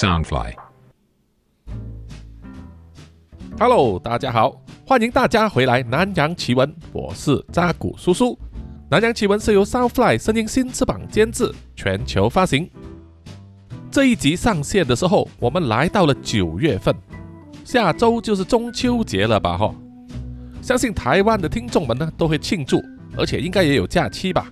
[0.00, 0.54] Soundfly。
[3.58, 8.32] Hello，大家好，欢迎大家回来《南洋奇闻》，我是扎古叔叔。
[8.90, 12.70] 《南洋奇闻》是由 Soundfly 声音新翅膀监制，全球发行。
[13.90, 16.96] 这一集上线的时候，我们来到了九月份，
[17.62, 19.58] 下周就是中秋节了吧？
[19.58, 19.74] 哈，
[20.62, 22.82] 相信台湾的听众们呢都会庆祝，
[23.18, 24.50] 而且应该也有假期吧？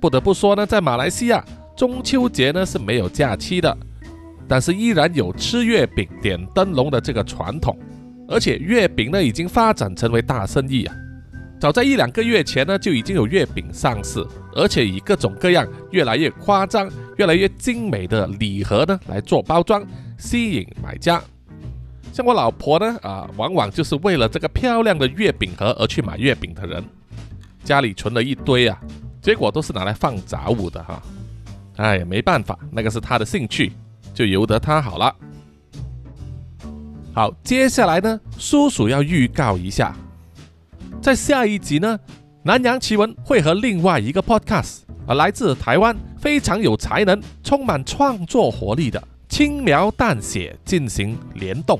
[0.00, 1.44] 不得不说呢，在马来西亚
[1.76, 3.78] 中秋节呢是没有假期的，
[4.50, 7.78] 但是依然有吃月饼、点灯笼的这个传统。
[8.28, 10.94] 而且月饼呢已经发展成为大生意啊！
[11.60, 19.84] 早在一两个月前呢，就已经有月饼上市，而且以各种各样、越来越夸张、越来越精美的礼盒呢来做包装，
[20.18, 21.22] 吸引买家。
[22.12, 26.84] 像我老婆呢，啊，往往就是为了这个漂亮的月饼盒而去买月饼的人，
[27.62, 28.80] 家里存了一堆啊，
[29.20, 31.02] 结果都是拿来放杂物的哈。
[31.76, 33.72] 哎，没办法，那个是她的兴趣，
[34.12, 35.14] 就由得他好了。
[37.12, 39.94] 好，接下来呢，叔叔要预告一下，
[41.02, 41.98] 在下一集呢，
[42.42, 51.78] 南洋奇闻会和另外一个 podcast 啊，来自台湾非常有才能、充满创作活力的轻描淡写进行联动，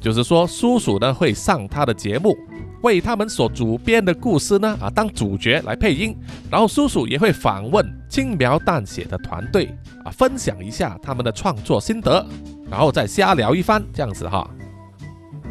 [0.00, 2.36] 就是说，叔叔呢会上他的节目，
[2.82, 6.16] 为他们所主编的故事呢啊当主角来配音，
[6.50, 12.24] 然后叔叔也会访问轻描淡写的团队啊，分享一下他们的创作心得。
[12.70, 14.48] 然后再瞎聊一番，这样子哈。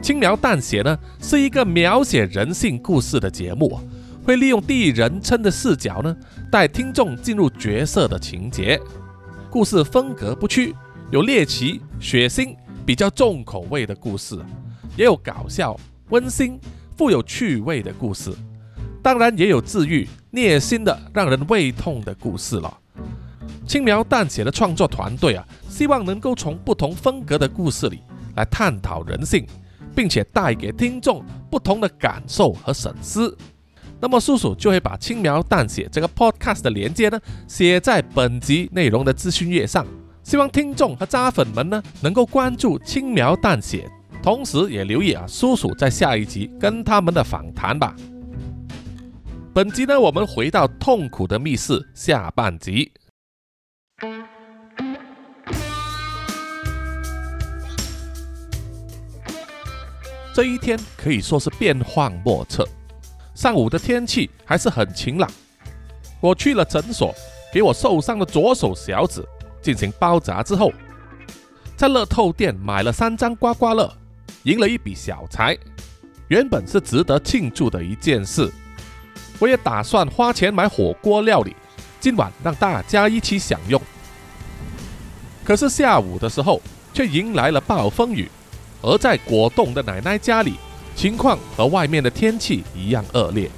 [0.02, 3.78] 轻描淡写呢，是一个描写人性故事的节目，
[4.24, 6.16] 会利用第一人称的视角呢，
[6.50, 8.80] 带听众进入角色的情节。
[9.50, 10.74] 故事风格不屈，
[11.12, 14.40] 有猎奇、血腥、比较重口味的故事，
[14.96, 15.78] 也有搞笑、
[16.12, 16.58] 温馨、
[17.00, 18.30] 富有趣味的故事，
[19.02, 22.78] 当然也有治愈、虐心的、让人胃痛的故事了。
[23.66, 28.02] 轻描淡写的创作团队啊，希望能够从不同风格的故事里
[28.36, 29.48] 来探讨人性，
[29.96, 33.34] 并且带给听众不同的感受和审思。
[34.02, 39.88] 那么叔叔就会把轻描淡写这个 podcast 的连接呢，写在本集内容的资讯页上，
[40.22, 43.90] 希望听众和渣粉们呢能够关注轻描淡写，
[44.22, 47.96] 同时也留意啊叔叔在下一集跟他们的访谈吧。
[49.54, 52.92] 本集呢，我们回到痛苦的密室下半集。
[60.36, 62.68] 这一天可以说是变幻莫测。
[63.34, 65.30] 上午的天气还是很晴朗。
[66.22, 67.14] 我去了诊所，
[67.54, 69.24] 给我受伤的左手小指
[69.62, 70.72] 进行包扎之后，
[71.76, 73.92] 在乐透店买了三张刮刮乐，
[74.44, 75.58] 赢了一笔小财。
[76.28, 78.52] 原本是值得庆祝的一件事。
[79.40, 81.56] 我也打算花钱买火锅料理，
[82.00, 83.82] 今晚让大家一起享用。
[85.44, 86.62] 可是下午的时候，
[86.94, 88.30] 却迎来了暴风雨。
[88.82, 90.54] 而在果冻的奶奶家里，
[90.96, 93.50] 情况和外面的天气一样恶劣。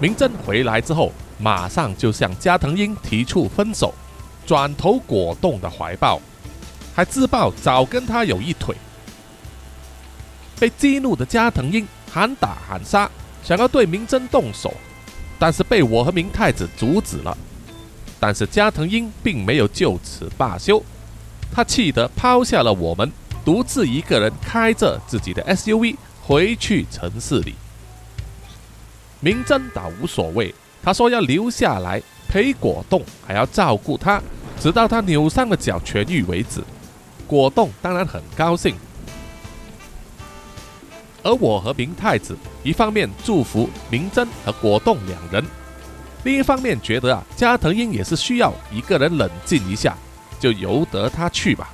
[0.00, 3.92] 明真回来之后，马上就向加藤鹰提出分手，
[4.46, 6.20] 转投果冻的怀抱，
[6.94, 8.76] 还自曝早跟他有一腿。
[10.58, 13.10] 被激怒的加藤鹰喊打喊杀，
[13.42, 14.74] 想要对明真动手，
[15.38, 17.36] 但是被我和明太子阻止了。
[18.20, 20.82] 但是加藤鹰并没有就此罢休，
[21.52, 23.10] 他气得抛下了我们。
[23.44, 27.54] 独自一个人开着自己的 SUV 回去城市里。
[29.20, 34.20] 明真倒无所谓，他说要留下来陪果冻，还要照顾他，
[34.60, 36.62] 直到他扭伤的脚痊愈为止。
[37.26, 38.74] 果冻当然很高兴，
[41.22, 45.44] 而我和明太子一方面祝福明真和果冻两人，
[46.24, 49.96] 另一方面觉得啊，加藤鹰也是需要一个人冷静一下，
[50.38, 51.70] 就由得他去吧。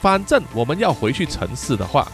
[0.00, 2.08] 反正我们要回去城市的话，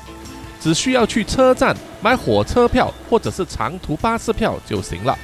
[0.60, 5.16] 只需要去车站买火车票或者是长途巴士票就行了。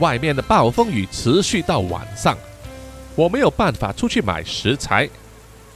[0.00, 2.36] 外面的暴风雨持续到晚上，
[3.14, 5.08] 我没有办法出去买食材，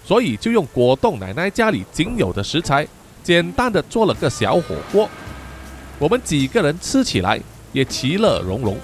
[0.04, 2.86] 所以就用果冻奶奶家里仅有的食材，
[3.22, 5.08] 简单的做了个小火锅。
[5.98, 7.40] 我们几个人吃起来
[7.72, 8.76] 也其乐融融。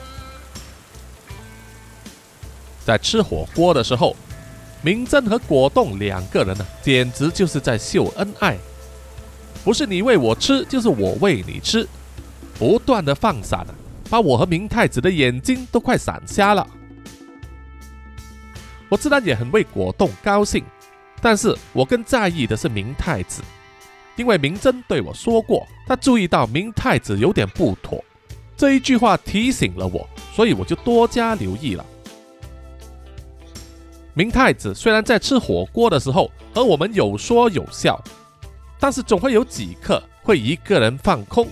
[2.85, 4.17] 在吃火锅的时候。
[4.81, 8.57] 明真和果冻两个人呢，简直就是在秀恩爱，
[9.65, 11.85] 不是你喂我吃，就是我喂你吃，
[12.57, 13.67] 不断的放闪，
[14.09, 16.65] 把我和明太子的眼睛都快闪瞎了。
[18.89, 20.65] 我自然也很为果冻高兴，
[21.21, 23.43] 但是我更在意的是明太子，
[24.17, 28.03] 因为明真对我说过，他注意到明太子有点不妥，
[28.57, 31.85] 这一句话提醒了我，所以我就多加留意了。
[34.15, 38.03] 明太子虽然在吃火锅的时候和我们有说有笑，
[38.81, 41.49] 但是总会有几刻会一个人放空，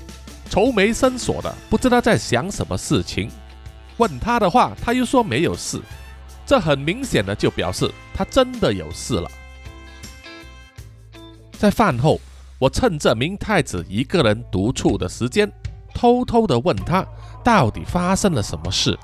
[0.50, 3.30] 愁眉深锁的，不知道在想什么事情。
[3.98, 5.80] 问他的话，他又说没有事，
[6.44, 9.30] 这很明显的就表示他真的有事了。
[11.56, 12.20] 在饭后，
[12.58, 15.50] 我趁着明太子一个人独处的时间，
[15.94, 17.04] 偷偷地问他
[17.42, 18.98] 到底发生了什么事。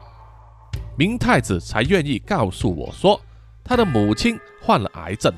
[0.97, 3.21] 明太子才愿意告诉我说，
[3.65, 5.33] 他的母亲患了癌症，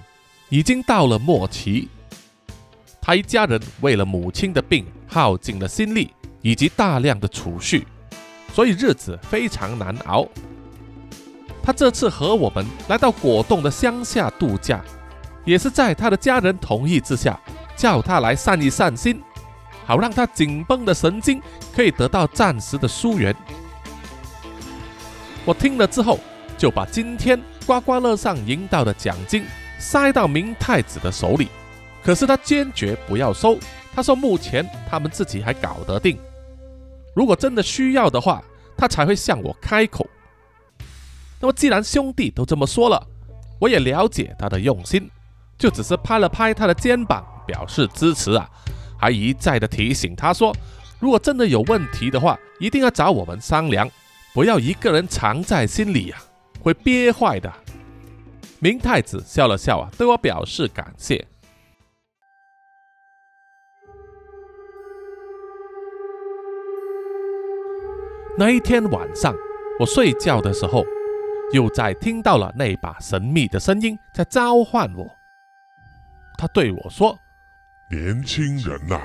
[0.49, 1.89] 已经到了末期。
[3.01, 7.87] 他一家人为了母亲的病耗尽了心力以及大量的储蓄，
[8.53, 10.27] 所以日子非常难熬。
[11.63, 14.85] 他这次和我们来到果冻的乡下度假，
[15.45, 17.39] 也是在他的家人同意之下，
[17.77, 19.23] 叫他来散一散心，
[19.85, 21.41] 好让他紧绷的神经
[21.75, 23.35] 可以得到暂时的疏远。
[25.45, 26.19] 我听了之后，
[26.57, 29.45] 就把今天刮刮乐上赢到的奖金
[29.79, 31.49] 塞到明太子的手里。
[32.03, 33.59] 可是他坚决不要收，
[33.95, 36.19] 他说目前他们自己还搞得定，
[37.15, 38.43] 如果真的需要的话，
[38.77, 40.07] 他才会向我开口。
[41.41, 43.07] 那么既然兄弟都这么说了，
[43.59, 45.11] 我也了解他的用心，
[45.59, 48.49] 就只是拍了拍他的肩膀表示支持啊，
[48.99, 50.55] 还一再的提醒他说，
[50.99, 53.89] 如果真的有问题的话，一定要找我们商量。
[54.33, 56.19] 不要一个人藏在心里呀，
[56.61, 57.53] 会憋坏的。
[58.59, 61.25] 明太子笑了笑啊，对我表示感谢。
[68.37, 69.33] 那一天晚上，
[69.79, 70.85] 我睡觉的时候，
[71.53, 75.07] 又在听到了那把神秘的声音在召唤我。
[76.37, 77.19] 他对我说
[77.91, 79.01] ：“年轻人呐，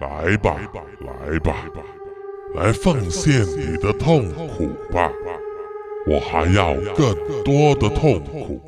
[0.00, 0.58] 来吧，
[1.00, 1.54] 来吧。”
[2.54, 5.12] 来奉献你的痛苦吧，
[6.06, 7.14] 我还要更
[7.44, 8.58] 多的痛苦，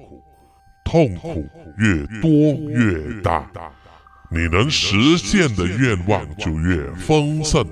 [0.84, 1.46] 痛苦
[1.78, 2.30] 越多
[2.68, 3.50] 越大，
[4.30, 7.66] 你能实现的愿望就越丰盛。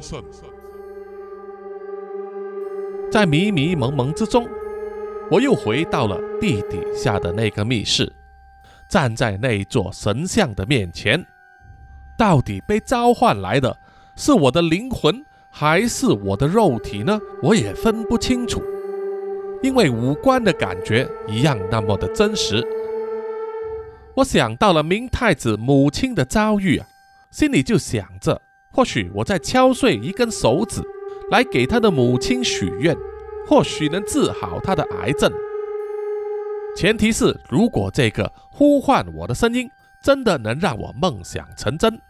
[3.13, 4.49] 在迷迷蒙蒙之中，
[5.31, 8.11] 我又回到了地底下的那个密室，
[8.89, 11.25] 站在那座神像的面前，
[12.17, 13.77] 到底被召唤来的
[14.17, 15.25] 是我的灵魂？
[15.51, 17.19] 还是我的肉体呢？
[17.43, 18.63] 我也分不清楚，
[19.63, 22.63] 因为五官的感觉一样那么的真实。
[24.15, 26.87] 我想到了明太子母亲的遭遇啊，
[27.31, 28.41] 心里就想着，
[28.71, 30.83] 或许我在敲碎一根手指，
[31.31, 32.97] 来给他的母亲许愿，
[33.47, 35.33] 或许能治好他的癌症。
[36.79, 39.69] 前提是，如果这个呼唤我的声音
[40.01, 42.01] 真的能让我梦想成真。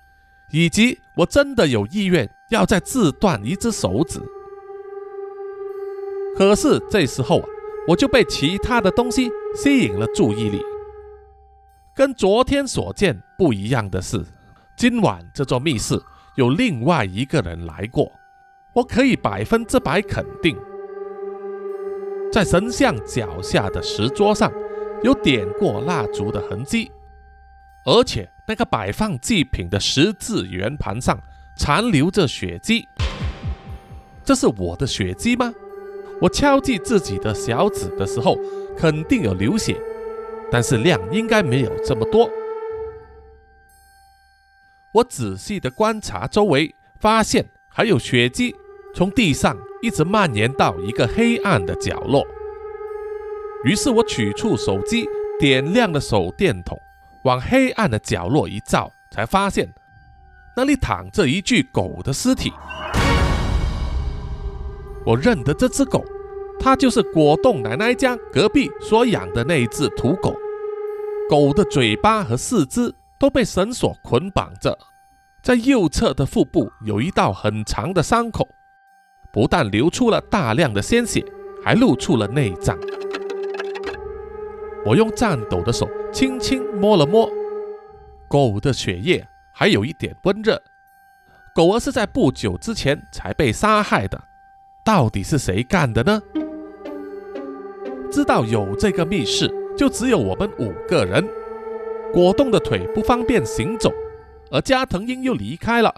[0.51, 4.21] 以及我真的有意愿要再自断一只手指，
[6.37, 7.49] 可是这时候啊，
[7.89, 10.61] 我就被其他的东西吸引了注意力。
[11.95, 14.23] 跟昨天所见不一样的是，
[14.77, 15.99] 今晚这座密室
[16.35, 18.13] 有另外一个人来过，
[18.75, 20.55] 我可以百分之百肯定，
[22.33, 24.53] 在神像脚下的石桌上
[25.03, 26.91] 有点过蜡烛的痕迹，
[27.85, 28.29] 而且。
[28.51, 31.21] 那个摆放祭品的十字圆盘上
[31.59, 32.89] 残留着血迹，
[34.25, 35.53] 这是我的血迹吗？
[36.19, 38.39] 我敲击自己的小指的时候，
[38.75, 39.79] 肯定有流血，
[40.51, 42.31] 但是量应该没有这么多。
[44.93, 48.57] 我仔细的观察周围，发现还有血迹
[48.95, 52.27] 从地上一直蔓延到一个黑暗的角落。
[53.65, 55.09] 于是我取出手机，
[55.39, 56.79] 点亮了手电筒。
[57.25, 59.69] 往黑暗的角落一照，才发现
[60.57, 62.53] 那里躺着一具狗的尸体。
[65.05, 66.05] 我认得这只狗，
[66.61, 70.35] 它就是果冻奶奶家隔壁所养的那一只土狗。
[71.29, 74.79] 狗的嘴巴和四肢都被绳索捆绑着，
[75.43, 78.49] 在右侧的腹部有一道很长的伤口，
[79.33, 81.25] 不但流出了大量的鲜血，
[81.65, 82.79] 还露出了内脏。
[84.87, 87.31] 我用颤抖的手轻轻摸了摸
[88.29, 90.61] 狗的血液，还有一点温热。
[91.55, 94.23] 狗儿是在不久之前才被杀害的，
[94.85, 96.23] 到底是谁干的呢？
[98.11, 101.27] 知道有这个密室，就只有我们五个人。
[102.13, 103.93] 果冻的腿不方便行走，
[104.51, 105.95] 而加藤鹰又离开了，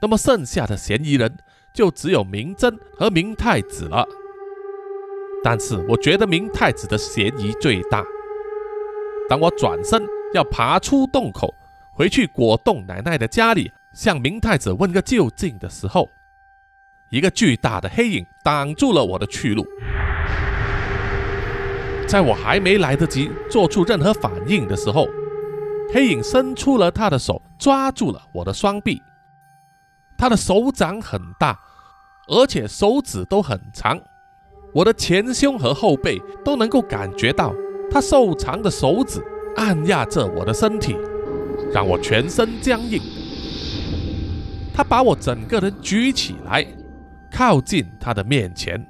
[0.00, 1.36] 那么剩下的嫌疑人
[1.74, 4.06] 就只有明真和明太子了。
[5.42, 8.02] 但是我觉得明太子的嫌疑最大。
[9.28, 11.52] 当我转身要爬出洞口，
[11.92, 16.08] 回去果冻奶奶的家里，向明太子问个究竟的时候，
[17.10, 19.66] 一个巨大的黑影挡住了我的去路。
[22.06, 25.08] 在我还没来得及做出任何反应的时候，
[25.92, 29.02] 黑影伸出了他的手，抓住了我的双臂。
[30.16, 31.58] 他的手掌很大，
[32.28, 34.00] 而且手指都很长，
[34.72, 37.54] 我的前胸和后背都能够感觉到
[37.90, 39.22] 他瘦长的手指
[39.56, 40.96] 按压着我的身体，
[41.72, 43.00] 让我全身僵硬。
[44.72, 46.66] 他把我整个人举起来，
[47.30, 48.84] 靠近他的面前。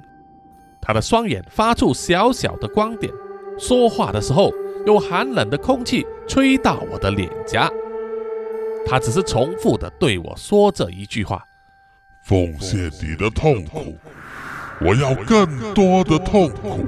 [0.81, 3.11] 他的双眼发出小小的光点，
[3.59, 4.51] 说话的时候
[4.85, 7.69] 有寒冷的空气吹到我的脸颊。
[8.85, 11.43] 他只是重复的对我说这一句话
[12.23, 13.95] ：“奉献你的痛苦，
[14.79, 16.85] 我要更多的痛苦。”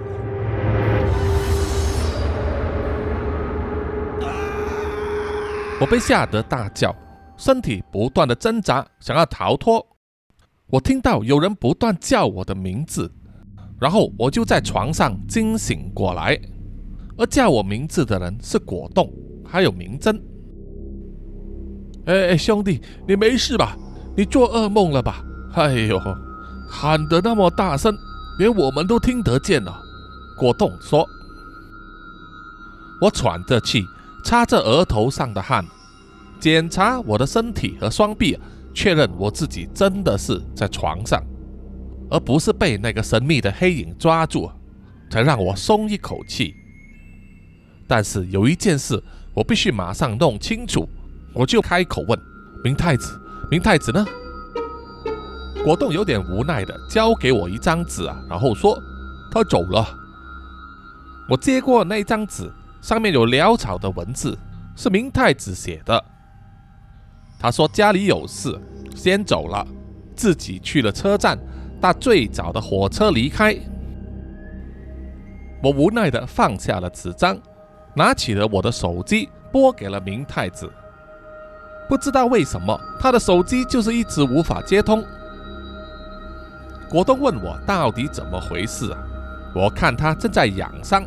[5.80, 6.96] 我被吓得大叫。
[7.36, 9.86] 身体不断的挣扎，想要逃脱。
[10.72, 13.14] 我听到有人不断叫我的名字，
[13.80, 16.36] 然后我就在床上惊醒过来。
[17.16, 19.14] 而叫我名字的人是果冻，
[19.46, 20.20] 还有明真。
[22.08, 23.78] 哎哎，兄弟，你没事吧？
[24.16, 25.24] 你做噩梦了吧？
[25.54, 26.02] 哎呦，
[26.70, 27.96] 喊得那么大声，
[28.40, 29.78] 连我们都听得见了。
[30.38, 31.06] 果冻说。
[33.02, 33.86] 我喘着气，
[34.24, 35.64] 擦着额头上的汗。
[36.40, 38.40] 检查我的身体和双臂，
[38.74, 41.22] 确认我自己真的是在床上，
[42.10, 44.50] 而不是被那个神秘的黑影抓住，
[45.10, 46.56] 才让我松一口气。
[47.88, 50.88] 但是有一件事我必须马上弄清楚，
[51.38, 52.20] 我就开口问
[52.64, 53.20] 明太子
[53.52, 54.04] ：“明太子呢？”
[55.64, 58.76] 果冻有点无奈的交给我一张纸啊，然后说
[59.32, 59.86] ：“他走了。”
[61.30, 62.52] 我接过那张纸，
[62.82, 64.36] 上面有潦草的文字，
[64.76, 66.04] 是明太子写的。
[67.38, 68.60] 他说家里有事，
[68.96, 69.64] 先走了，
[70.16, 71.38] 自己去了车站，
[71.80, 73.56] 搭最早的火车离开。
[75.62, 77.38] 我无奈的放下了纸张，
[77.96, 80.68] 拿起了我的手机，拨给了明太子。
[81.88, 85.04] 不知道为什么，他的手机就是一直无法接通。
[86.90, 88.96] 果冻问我到底怎么回事？
[89.56, 91.06] 我看他正在养伤，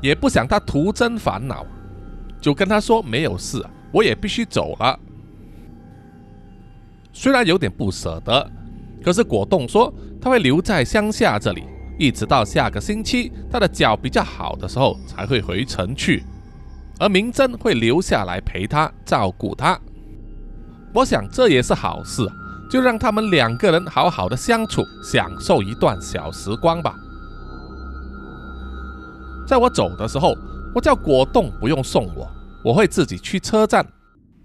[0.00, 1.66] 也不想他徒增烦恼，
[2.40, 4.98] 就跟他说没有事，我也必须走了。
[7.12, 8.50] 虽然有点不舍得，
[9.02, 11.64] 可是果冻说他会留在乡下这里，
[11.98, 16.22] 一直到下个星期他的脚比较好的时候才会回城去，
[16.98, 19.78] 而明真会留下来陪他照顾他。
[20.92, 22.26] 我想这也是好事，
[22.70, 26.94] 就让他们两个人好好的相处，享受一段小时光吧。
[29.46, 30.36] 在我走的时候，
[30.74, 32.28] 我叫果冻不用送我，
[32.64, 33.86] 我会自己去车站。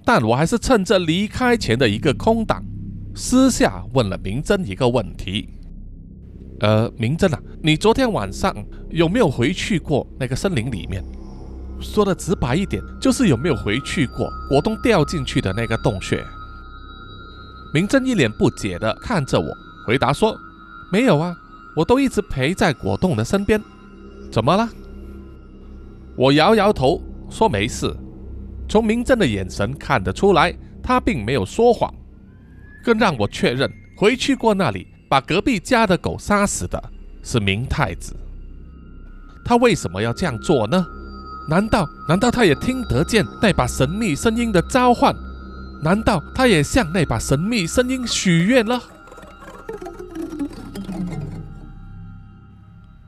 [0.05, 2.61] 但我还是趁着离开前的一个空档，
[3.15, 5.47] 私下问了明真一个问题
[6.59, 8.53] ：“呃，明真啊，你昨天晚上
[8.89, 11.01] 有没有回去过那个森林里面？
[11.83, 16.25] 说的直白一点，就是有没有回去过果冻掉进去的那个洞穴？”
[17.73, 19.53] 明真一脸不解的看着我，
[19.85, 20.35] 回答说
[20.91, 21.35] ：“没有啊，
[21.75, 23.61] 我都一直陪在果冻的身边。
[24.31, 24.69] 怎么了？”
[26.15, 27.93] 我摇摇头说：“没事。”
[28.69, 31.93] 从明真的眼神看得出来，他并没有说谎。
[32.83, 36.81] 更让我确认，回去过那里把隔壁家的狗杀死的
[37.23, 38.15] 是明太子。
[39.45, 40.85] 他为什么要这样做呢？
[41.49, 45.15] 难道难道他也听得见那把神秘声音的召唤？
[45.83, 48.81] 难道他也向那把神秘声音许愿了？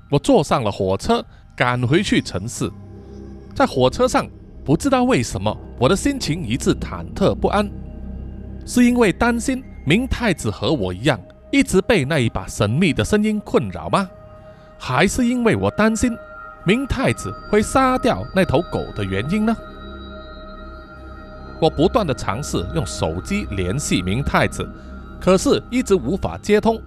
[0.10, 1.26] 我坐上了火车，
[1.56, 2.70] 赶回去城市，
[3.54, 4.28] 在火车上。
[4.66, 7.70] 不知道为什么，我的心情一直忐忑不安，
[8.66, 11.20] 是因为担心明太子和我一样，
[11.52, 14.10] 一直被那一把神秘的声音困扰吗？
[14.80, 16.12] 还是因为我担心
[16.66, 19.56] 明太子会杀掉那头狗的原因呢？
[21.62, 24.68] 我不断的尝试用手机联系明太子，
[25.22, 26.82] 可是一直无法接通，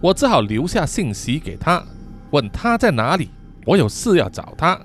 [0.00, 1.82] 我只好留下信息给他，
[2.30, 3.30] 问他在哪里，
[3.66, 4.80] 我有事要找他。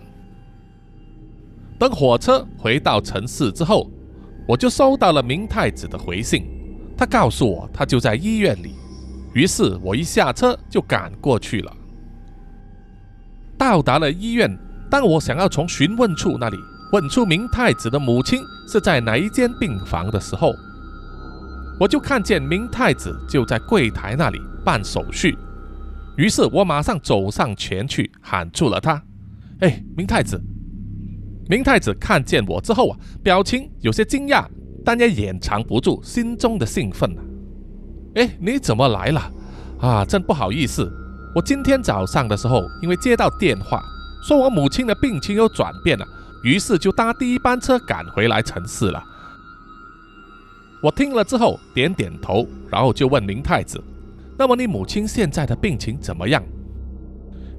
[1.77, 3.89] 等火车回到城市之后，
[4.47, 6.45] 我就收到了明太子的回信。
[6.97, 8.75] 他告诉我他就在医院里，
[9.33, 11.71] 于是我一下车就赶过去了。
[13.61, 14.57] 到达了医院，
[14.89, 16.57] 当我想要从询问处那里
[16.93, 20.51] 问出明太子的母亲是在哪一间病房的时候，
[21.79, 25.37] 我就看见明太子就在柜台那里办手续。
[26.17, 28.99] 于是我马上走上前去喊住了他
[29.61, 30.41] ：“哎，明太子！”
[31.47, 34.43] 明太子看见我之后啊，表情有些惊讶，
[34.83, 37.21] 但也掩藏不住心中的兴奋啊。
[38.15, 39.31] 哎，你怎么来了？
[39.79, 40.91] 啊，真不好意思，
[41.33, 43.81] 我今天早上的时候，因为接到电话，
[44.21, 46.05] 说我母亲的病情有转变了，
[46.43, 49.01] 于是就搭第一班车赶回来城市了。
[50.83, 53.81] 我听了之后点点头，然后就问明太子
[54.37, 56.43] ：“那么你母亲现在的病情怎么样？”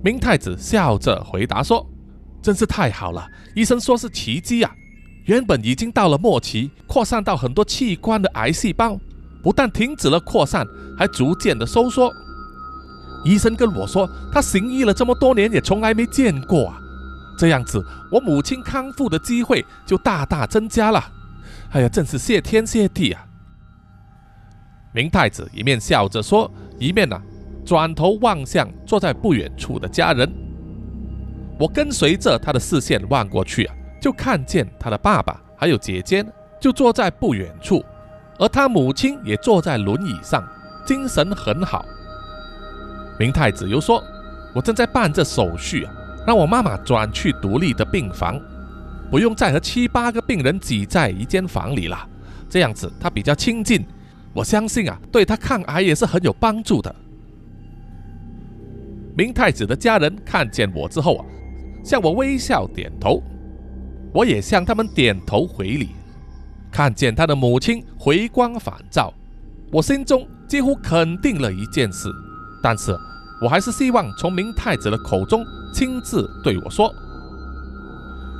[0.05, 1.87] 明太子笑着回答说
[2.43, 4.71] ：“真是太好了，医生说是奇迹啊！
[5.25, 8.99] 原本已经到了末期，扩散到很多器官的癌细胞，
[9.43, 10.67] 不但停止了扩散，
[10.99, 12.13] 还逐渐的收缩。
[13.25, 16.79] 医生跟我说，他行医了这么多年，也从来没见过啊！
[17.39, 21.05] 这样子，我母亲康复的机会就大大增加了。
[21.71, 23.25] 哎呀，真是谢天谢地啊！”
[24.93, 27.21] 明太子一面笑着说，一面呢。
[27.65, 30.29] 转头望向坐在不远处的家人，
[31.61, 36.27] 我跟随着他的视线望过去啊，就看见他的爸爸还有姐姐
[36.61, 37.81] 就坐在不远处，
[38.37, 40.45] 而他母亲也坐在轮椅上，
[40.85, 41.87] 精神很好。
[43.23, 44.03] 明太子又说
[44.53, 45.95] ：“我正在办这手续啊，
[46.27, 48.37] 让我妈妈转去独立的病房，
[49.13, 51.97] 不用再和七八个病人挤在一间房里了，
[52.51, 53.87] 这样子他比较亲近，
[54.35, 56.93] 我相信啊，对他抗癌也是很有帮助的。”
[59.17, 61.25] 明太子的家人看见我之后啊，
[61.85, 63.23] 向我微笑点头，
[64.13, 65.91] 我也向他们点头回礼。
[66.73, 69.15] 看见他的母亲回光返照，
[69.71, 72.09] 我心中几乎肯定了一件事，
[72.61, 72.99] 但是
[73.43, 75.45] 我还是希望从明太子的口中
[75.75, 76.95] 亲自对我说。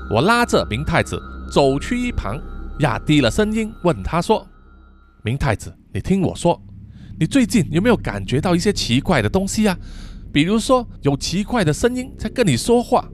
[0.09, 2.39] 我拉着明太子走去一旁，
[2.79, 4.47] 压低了声音问他说
[5.25, 6.61] ：“明太子，你听我说，
[7.19, 9.77] 你最近有没有感觉到一些奇怪的东西啊？”
[10.33, 13.07] 比如说，有奇怪的声音在跟你说话。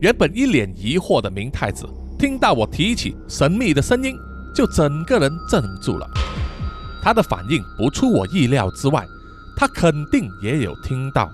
[0.00, 1.86] 原本一脸疑惑的明太子，
[2.18, 4.16] 听到我提起神秘的声音，
[4.54, 6.08] 就整个人怔住了。
[7.02, 9.06] 他的反应不出我意料之外，
[9.58, 11.28] 他肯定也有听到。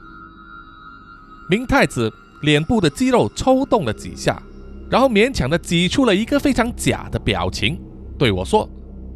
[1.50, 2.10] 明太子
[2.41, 4.43] 脸部的肌肉抽动了几下，
[4.91, 7.78] 然后勉强的挤出了一个非常假的表情，
[8.19, 8.67] 对我说：“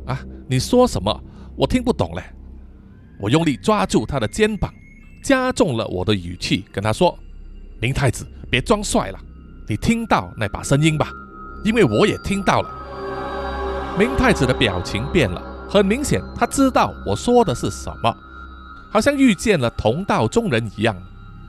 [0.05, 1.25] 啊，你说什么？
[1.57, 2.23] 我听不懂嘞。”
[3.18, 4.71] 我用力抓住他的肩膀。
[5.25, 7.18] 加重了我的语气，跟他说
[7.81, 9.18] ：“明太子，别装帅了，
[9.66, 11.11] 你听到那把声音吧？
[11.64, 12.71] 因为我也听到了。”
[13.99, 18.14] 明太子的表情变了，很明显他知道我说的是什么，
[18.90, 20.96] 好像遇见了同道中人一样。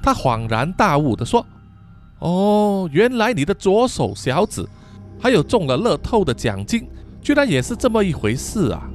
[0.02, 1.46] 他恍然大悟地说
[2.20, 4.66] ：“哦，原来你的左手小指
[5.20, 6.90] 还有中了乐透的奖金，
[7.22, 8.90] 居然也是这么一回事啊！”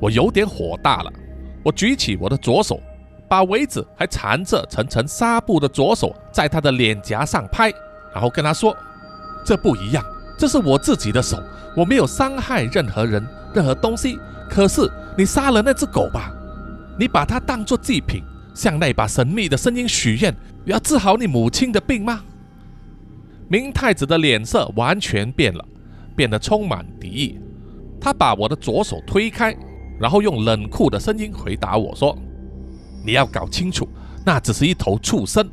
[0.00, 1.12] 我有点火大了，
[1.64, 2.80] 我举起我的左手。
[3.28, 7.72] 把围子还缠着层层纱布的左手在他的脸颊上拍，
[8.12, 8.76] 然后跟他说
[9.42, 10.04] ：“这不一样，
[10.36, 11.42] 这是我自己的手，
[11.74, 14.18] 我没有伤害任何人、任何东西。
[14.50, 16.30] 可是你杀了那只狗吧？
[16.98, 18.22] 你把它当作祭品，
[18.54, 22.22] 向那把神秘的声音许愿，要治好你母亲的病吗？”
[23.48, 25.64] 明太子的脸色完全变了，
[26.16, 27.38] 变得充满敌意。
[28.00, 29.56] 他把我的左手推开，
[30.00, 32.16] 然后用冷酷的声音回答我说。
[33.04, 33.88] 你要搞清楚，
[34.24, 35.48] 那只是一头畜生。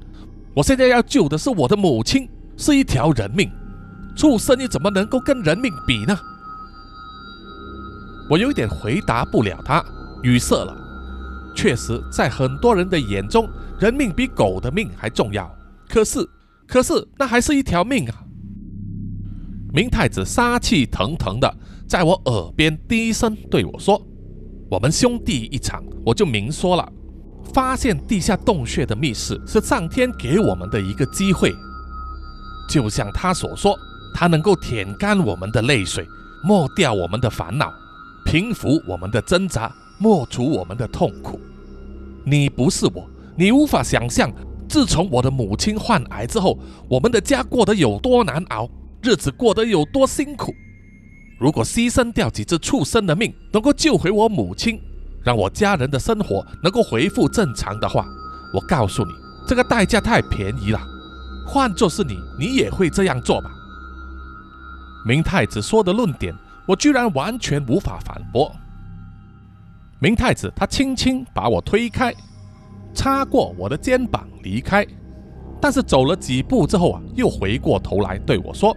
[0.56, 3.52] 我现在要救的是我的母亲，是一条人命。
[4.16, 6.18] 畜生，你怎么能够跟人命比呢？
[8.30, 9.84] 我有点回答不了他，
[10.24, 10.89] 语塞了。
[11.56, 15.50] 确实，在很多人的眼中，人命比狗的命还重要。
[15.88, 16.28] 可是，
[16.68, 18.24] 可是，那还是一条命啊！
[19.74, 21.54] 明太子杀气腾腾的
[21.88, 24.02] 在我耳边低声对我说
[24.70, 26.92] ：“我们兄弟一场，我就明说了。”
[27.54, 31.52] 发现地下洞穴的密室是上天给我们的一个机会，
[32.70, 33.76] 就像他所说，
[34.14, 36.08] 他能够舔干我们的泪水，
[36.44, 37.74] 抹掉我们的烦恼，
[38.24, 41.40] 平复我们的挣扎，抹除我们的痛苦。
[42.26, 44.32] 你不是我，你无法想象，
[44.68, 46.58] 自从我的母亲患癌之后，
[46.90, 48.70] 我们的家过得有多难熬，
[49.02, 50.54] 日子过得有多辛苦。
[51.40, 54.80] 如果牺牲掉几只畜生的命，能够救回我母亲。
[55.22, 58.06] 让我家人的生活能够恢复正常的话，
[58.54, 59.12] 我告诉你，
[59.46, 60.80] 这个代价太便宜了。
[61.46, 63.52] 换作是你，你也会这样做吧？
[65.06, 66.36] 明太子说的论点，
[66.66, 68.56] 我居然完全无法反驳。
[70.02, 72.14] 明太子他轻轻把我推开，
[72.94, 74.88] 擦过我的肩膀离开，
[75.60, 78.76] 但是走了几步之后啊，又回过头来对我说：“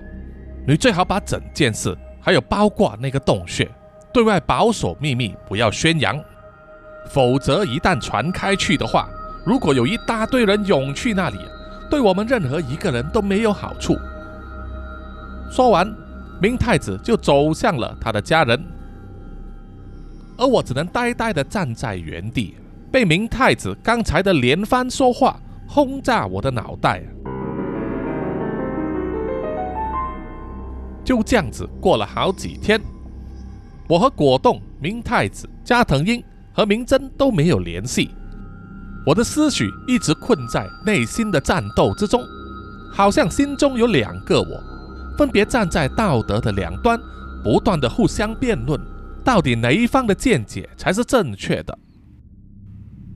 [0.67, 3.71] 你最好把整件事，还有包括那个洞穴，
[4.13, 6.21] 对外保守秘密，不要宣扬。”
[7.09, 9.09] 否则，一旦传开去的话，
[9.45, 11.39] 如果有一大堆人涌去那里，
[11.89, 13.97] 对我们任何一个人都没有好处。
[15.53, 15.89] 说完，
[16.41, 18.61] 明太子就走向了他的家人，
[20.43, 22.57] 而我只能呆呆地站在原地，
[22.91, 27.01] 被明太子刚才的连番说话轰炸我的脑袋。
[31.05, 32.81] 就这样子过了好几天，
[33.89, 36.21] 我和果冻、明太子、加藤鹰
[36.53, 38.11] 和明真都没有联系，
[39.07, 42.21] 我的思绪一直困在内心的战斗之中，
[42.93, 44.61] 好像心中有两个我，
[45.17, 46.99] 分别站在道德的两端，
[47.45, 48.81] 不断的互相辩论。
[49.23, 51.79] 到底哪一方的见解才是正确的？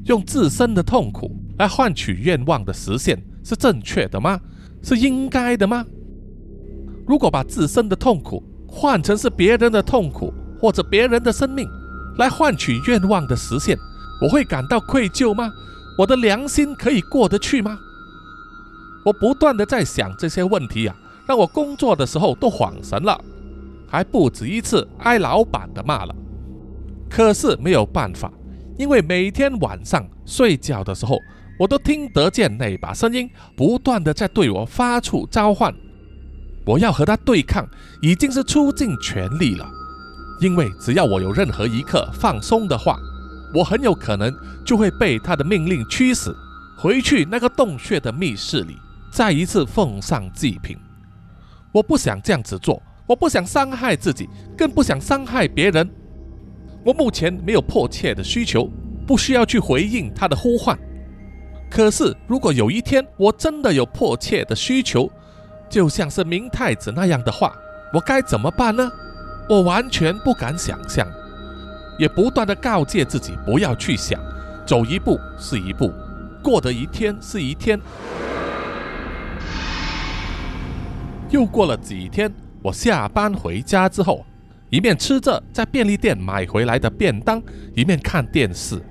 [0.04, 4.40] 用自身的痛苦来换取愿望的实现是正确的吗？
[4.82, 5.84] 是应该的吗？
[7.06, 11.68] 如果把自身的痛苦换成是别人的痛苦或者别人的生命
[12.18, 13.76] 来换取愿望的实现，
[14.22, 15.50] 我会感到愧疚吗？
[15.98, 17.78] 我的良心可以过得去吗？
[19.04, 23.20] 我不断的在想这些问题啊，让我工作的时候都恍神了，
[23.88, 26.14] 还不止一次挨老板的骂了。
[27.08, 28.32] 可是没有办法，
[28.78, 31.18] 因为每天晚上睡觉的时候，
[31.58, 35.74] 我都听得见那把声音不断的在对我发出召唤。
[36.64, 37.64] 我要和他对抗，
[38.02, 39.66] 已经是出尽全力了，
[40.40, 42.98] 因为只要我有任何一刻放松的话。
[43.54, 44.34] 我很有可能
[44.66, 46.34] 就会被他的命令驱使，
[46.76, 48.76] 回去那个洞穴的密室里，
[49.10, 50.76] 再一次奉上祭品。
[51.72, 55.88] 我不想这样子做，我不想伤害自己，更不想伤害别人。
[56.84, 58.68] 我目前没有迫切的需求，
[59.06, 60.76] 不需要去回应他的呼唤。
[61.70, 65.10] 可是，如果有一天我真的有迫切的需求，
[65.68, 67.52] 就像是明太子那样的话，
[67.92, 68.90] 我该怎么办呢？
[69.48, 71.06] 我完全不敢想象。
[71.98, 74.20] 也不断的告诫自己不要去想，
[74.66, 75.92] 走一步是一步，
[76.42, 77.80] 过的一天是一天。
[81.30, 82.32] 又过了几天，
[82.66, 84.26] 我下班回家之后，
[84.70, 87.40] 一面吃着在便利店买回来的便当，
[87.76, 88.82] 一面看电视，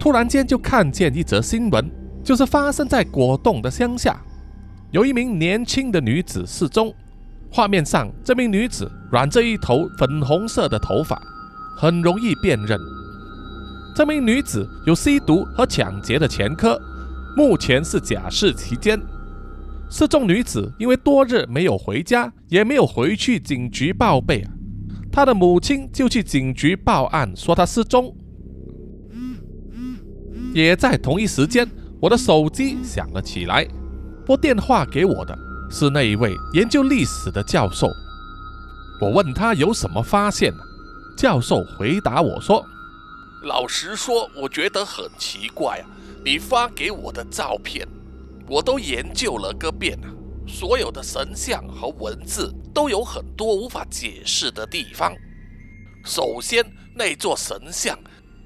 [0.00, 1.88] 突然间就看见一则新闻，
[2.24, 4.20] 就是发生在果冻的乡下，
[4.90, 6.92] 有一名年轻的女子失踪，
[7.48, 11.22] 画面上这名女子染着一头粉红色的头发。
[11.76, 12.76] 很容易辨认，
[13.94, 16.76] 这名女子有吸毒和抢劫的前科，
[17.36, 19.00] 目前是假释期间。
[19.96, 24.50] 失踪女子因为多日没有回家，也没有回去警局报备啊，
[25.12, 28.12] 她的母亲就去警局报案说她失踪。
[30.52, 33.68] 也在同一时间，我的手机响了起来，
[34.26, 35.38] 拨电话给我的
[35.70, 37.86] 是那一位研究历史的教授。
[39.00, 40.52] 我问他有什么发现？
[41.16, 42.66] 教授回答我说
[43.46, 45.86] ：“老实说，我觉得很奇怪啊！
[46.24, 47.86] 你发给我的照片，
[48.48, 50.08] 我都研究了个遍啊，
[50.46, 55.14] 所有的神像和文字都有很多无法解释的地方。
[56.04, 57.98] 首先，那座神像，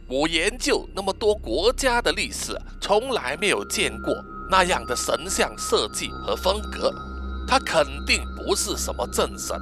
[0.09, 4.15] 我研究那么多国家的历史，从来没有见过
[4.51, 6.93] 那样的神像设计和风格，
[7.49, 9.57] 它肯定不是什么正神。”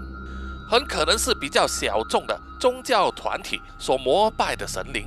[0.68, 5.07] 很可能是比较小众的宗教团体所膜拜的神灵，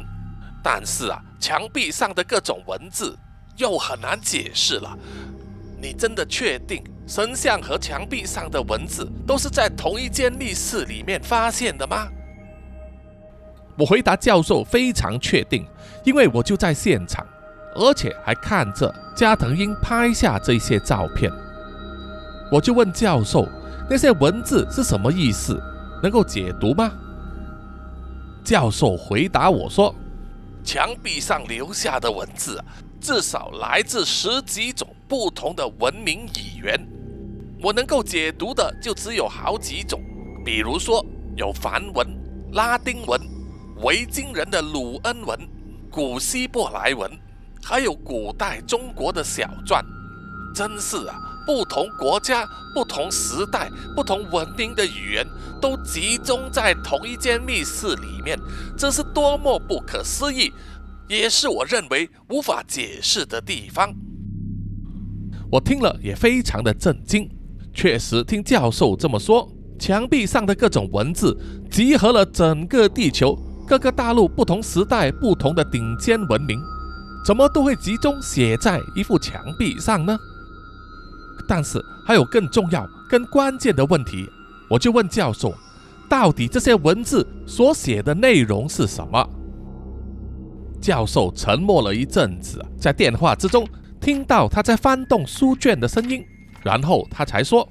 [0.64, 3.14] 但是啊，墙壁上的各种文字
[3.60, 4.98] 又很难解释了。
[5.80, 12.08] 你真的确定神像和墙壁上的文字都是在同一间密室里面发现的吗？
[13.78, 15.66] 我回答教授非常确定，
[16.04, 17.26] 因为我就在现场，
[17.76, 21.32] 而且还看着加藤鹰拍下这些照片。
[22.52, 23.48] 我就问教授。
[23.92, 25.60] 那些文字是什么意思？
[26.04, 26.92] 能够解读吗？
[28.44, 29.96] 教授回答我说
[30.64, 32.64] ：“墙壁上留下的文字，
[33.00, 36.88] 至少来自十几种不同的文明语言。
[37.62, 40.02] 我能够解读的就只有好几种，
[40.46, 42.08] 比如说有梵文、
[42.54, 43.20] 拉丁文、
[43.84, 45.38] 维京人的鲁恩文、
[45.90, 47.12] 古希伯来文，
[47.64, 49.84] 还有古代中国的小篆。
[50.56, 55.26] 真是啊！”不同国家、不同时代、不同文明的语言
[55.60, 58.38] 都集中在同一间密室里面，
[58.78, 60.54] 这是多么不可思议，
[61.10, 63.94] 也是我认为无法解释的地方。
[65.52, 67.28] 我听了也非常的震惊。
[67.74, 71.36] 确实，听教授这么说，墙壁上的各种文字
[71.72, 73.36] 集合了整个地球
[73.68, 76.60] 各个大陆不同时代、不同的顶尖文明，
[77.26, 80.16] 怎么都会集中写在一幅墙壁上呢？
[81.48, 84.30] 但是还有更重要、更关键的问题，
[84.70, 85.56] 我就问教授：
[86.08, 89.28] 到底这些文字所写的内容是什么？
[90.82, 93.68] 教授沉默了一阵子，在电话之中
[94.00, 96.26] 听到他在翻动书卷的声音，
[96.64, 97.68] 然后他才说：“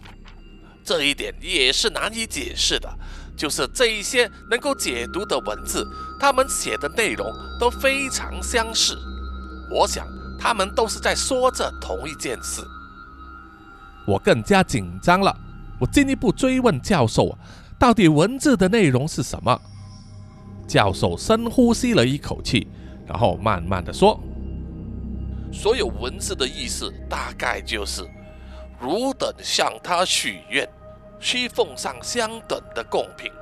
[0.84, 2.88] 这一点也是难以解释的，
[3.36, 5.86] 就是这一些能够解读的文字，
[6.20, 7.26] 他们写的内容
[7.58, 8.96] 都非常相似。
[9.70, 10.06] 我想
[10.38, 12.62] 他们都是在说着同一件事。”
[14.06, 15.34] 我更加紧张了，
[15.80, 17.38] 我进一步追问教授啊，
[17.78, 19.58] 到底文字的内容是什么？
[20.66, 22.68] 教授深呼吸了一口气，
[23.08, 24.20] 然后慢慢的说
[25.50, 28.06] ：“所有文字的意思大概就是，
[28.78, 30.68] 汝等向他许愿，
[31.18, 33.32] 需奉上相等的贡品，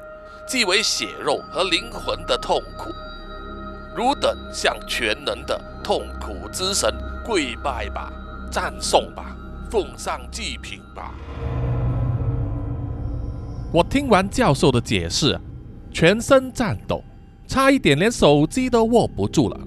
[0.46, 2.90] 即为血肉和灵魂的痛苦。
[3.96, 8.12] 汝等向全能的痛苦之神跪拜吧，
[8.52, 9.36] 赞颂吧，
[9.68, 11.12] 奉上祭品吧。”
[13.72, 15.38] 我听完教授的解释，
[15.92, 17.02] 全身颤抖，
[17.46, 19.58] 差一点连手机都握不住了。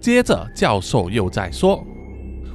[0.00, 1.84] 接着，教授又在说：“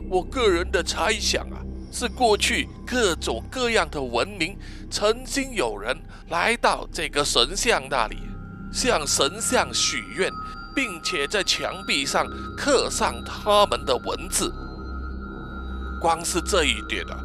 [0.10, 1.62] 我个人的猜想啊，
[1.92, 4.58] 是过去各种各样的文明，
[4.90, 5.96] 曾经有人
[6.30, 8.18] 来到这个神像那里，
[8.72, 10.32] 向神像许愿，
[10.76, 12.26] 并且在墙壁上
[12.58, 14.52] 刻上他们的文字。
[16.02, 17.20] 光是这一点啊。”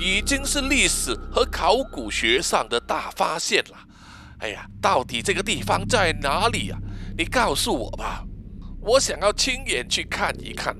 [0.00, 3.76] 已经是历史和考古学上的大发现了。
[4.38, 6.78] 哎呀，到底这个地方在哪里呀？
[7.16, 8.24] 你告诉我吧，
[8.80, 10.76] 我想要亲眼去看一看。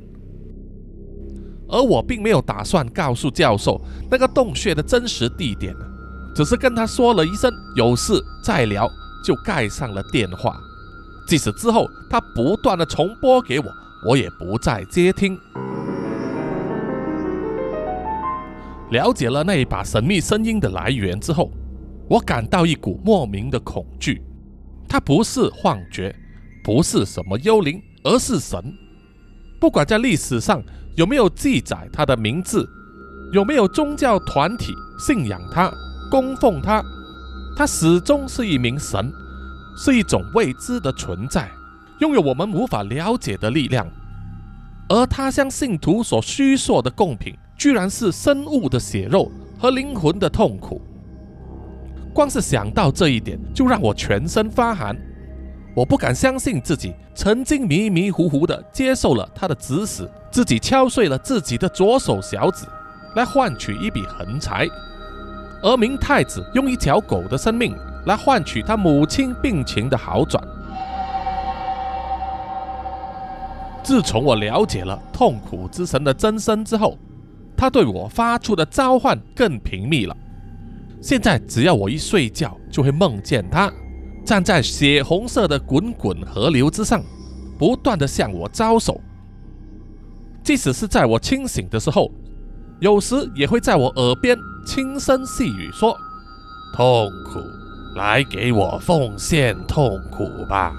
[1.68, 5.74] 而我并没有打算告诉教授那个洞穴的真实地点，
[6.34, 8.88] 只是跟他说了一声有事再聊，
[9.24, 10.56] 就盖上了电话。
[11.26, 13.66] 即使之后他不断的重播给我，
[14.06, 15.38] 我也不再接听。
[18.90, 21.52] 了解了那一把神秘声音的来源之后，
[22.08, 24.22] 我感到一股莫名的恐惧。
[24.88, 26.14] 它不是幻觉，
[26.64, 28.60] 不是什么幽灵，而是神。
[29.60, 30.62] 不管在历史上
[30.96, 32.66] 有没有记载他的名字，
[33.32, 35.70] 有没有宗教团体信仰他、
[36.10, 36.82] 供奉他，
[37.56, 39.12] 他始终是一名神，
[39.76, 41.50] 是一种未知的存在，
[42.00, 43.86] 拥有我们无法了解的力量。
[44.88, 47.34] 而他向信徒所虚说的贡品。
[47.58, 50.80] 居然是生物的血肉和灵魂的痛苦，
[52.12, 54.96] 光是想到这一点就让我全身发寒。
[55.76, 62.66] 我不敢相信自己曾经迷迷糊糊地接受了他的指使，自己敲碎了自己的左手小指，
[63.14, 64.66] 来换取一笔横财，
[65.62, 70.42] 而明太子用一条狗的生命来换取他母亲病情的好转。
[73.84, 76.98] 自从我了解了痛苦之神的真身之后，
[77.56, 80.16] 他对我发出的召唤更频密了。
[81.00, 83.72] 现在只要我一睡觉，就会梦见他
[84.24, 87.02] 站在血红色的滚滚河流之上，
[87.58, 89.00] 不断的向我招手。
[90.42, 92.10] 即使是在我清醒的时候，
[92.80, 95.96] 有时也会在我耳边轻声细语说
[96.74, 97.38] ：“痛苦，
[97.96, 100.74] 来给我奉献痛苦吧。”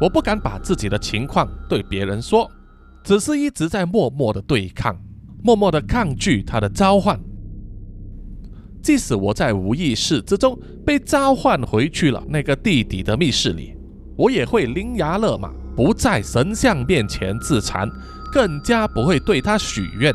[0.00, 2.50] 我不敢把自己的情况对别人说。
[3.04, 4.98] 只是一直在默默的对抗，
[5.42, 7.20] 默默的抗拒他的召唤。
[8.84, 13.74] 即使我在无意识之中被召唤回去了那个地底的密室里，
[14.14, 17.88] 我也会伶牙勒马，不在神像面前自残，
[18.30, 20.12] 更加不会对他许愿。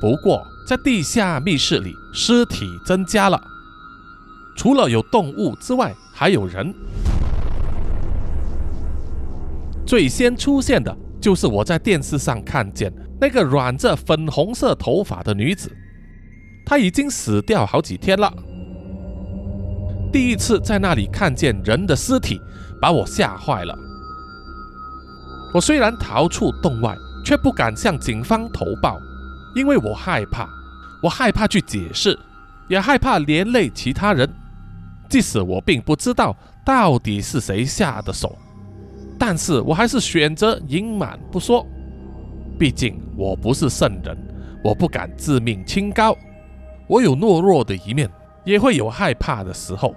[0.00, 3.42] 不过，在地下密室里，尸体增加了，
[4.56, 6.72] 除了有动物之外，还有人。
[9.84, 10.96] 最先出现的。
[11.18, 15.68] 就是我在电视上看见那个染着粉红色头发的女子，
[16.66, 18.30] 他已经死掉好几天了。
[20.12, 22.40] 第一次在那里看见人的尸体，
[22.80, 23.78] 把我吓坏了。
[25.54, 28.98] 我虽然逃出洞外，却不敢向警方投报，
[29.54, 30.48] 因为我害怕，
[31.02, 32.18] 我害怕去解释，
[32.68, 34.28] 也害怕连累其他人。
[35.08, 38.36] 即使我并不知道到底是谁下的手。
[39.18, 41.66] 但是我还是选择隐瞒不说，
[42.58, 44.16] 毕竟我不是圣人，
[44.62, 46.14] 我不敢自命清高，
[46.86, 48.10] 我有懦弱的一面，
[48.44, 49.94] 也会有害怕的时候。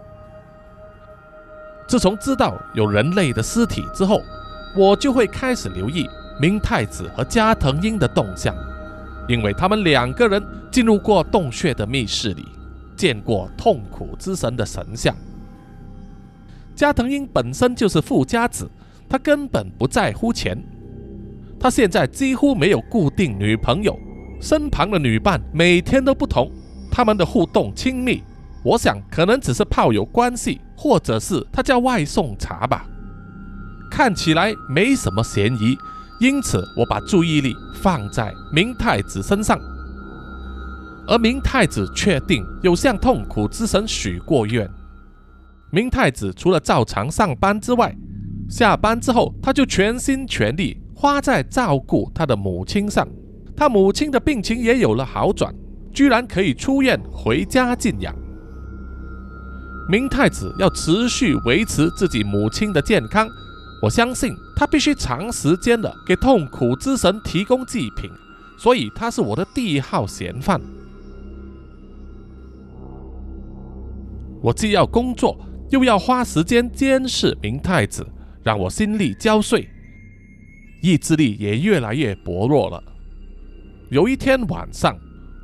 [1.88, 4.22] 自从知道有人类的尸体之后，
[4.76, 6.08] 我就会开始留意
[6.40, 8.56] 明太子和加藤鹰的动向，
[9.28, 12.46] 因为他们两个人进入过洞穴的密室里，
[12.96, 15.16] 见过痛苦之神的神像。
[16.76, 18.70] 加藤鹰本身就是富家子。
[19.12, 20.56] 他根本不在乎钱，
[21.60, 23.98] 他现在几乎没有固定女朋友，
[24.40, 26.52] 身旁的女伴每天都不同，
[26.92, 28.24] 他们的互动亲密，
[28.64, 32.86] 我想可能只是炮友关系，或者是他叫外送茶吧，
[33.90, 35.78] 看起来没什么嫌疑，
[36.20, 39.60] 因此我把注意力放在明太子身上，
[41.08, 44.70] 而明太子确定有向痛苦之神许过愿，
[45.72, 47.96] 明太子除了照常上班之外。
[48.50, 53.08] 下班之后，他就全心全力花在照顾他的母亲上。
[53.56, 55.54] 他母亲的病情也有了好转，
[55.94, 58.16] 居然可以出院回家静养。
[59.90, 63.28] 明太子要持续维持自己母亲的健康，
[63.82, 68.10] 我相信他必须长时间的给痛苦之神提供祭品，
[68.58, 70.62] 所以他是我的第一号嫌犯。
[74.42, 75.38] 我既要工作，
[75.72, 78.08] 又要花时间监视明太子，
[78.44, 79.68] 让我心力交瘁，
[80.84, 82.82] 意志力也越来越薄弱了。
[83.90, 84.96] 有一天晚上，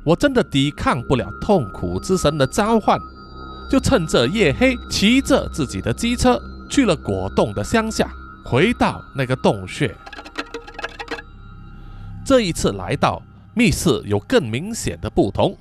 [0.06, 2.96] 我真的抵抗不了痛苦之神的召唤，
[3.68, 6.40] 就趁着夜黑，骑着自己的机车
[6.70, 8.08] 去了果冻的乡下，
[8.44, 9.92] 回到那个洞穴。
[12.24, 13.20] 这一次来到
[13.52, 15.56] 密室，有更明显的不同。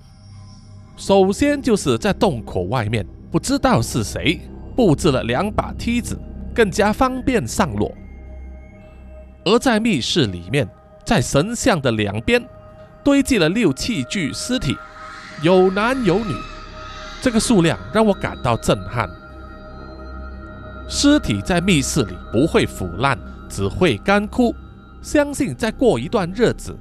[0.95, 3.05] 首先就是在洞口外面。
[3.31, 4.39] 不知道是谁
[4.77, 6.17] 布置了两把梯子，
[6.53, 7.91] 更加方便上落。
[9.43, 10.65] 而在密室里面，
[11.05, 12.41] 在神像的两边
[13.05, 14.75] 堆积了六七具尸体，
[15.43, 16.33] 有男有女，
[17.21, 19.07] 这个数量让我感到震撼。
[20.89, 23.15] 尸体在密室里不会腐烂，
[23.47, 24.55] 只会干枯，
[25.03, 26.75] 相信再过一段日子，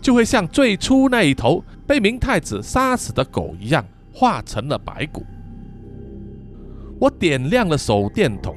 [0.00, 5.24] 就会像最初那一头被明太子杀死的狗一样，化成了白骨。
[6.98, 8.52] 我点亮了手电筒，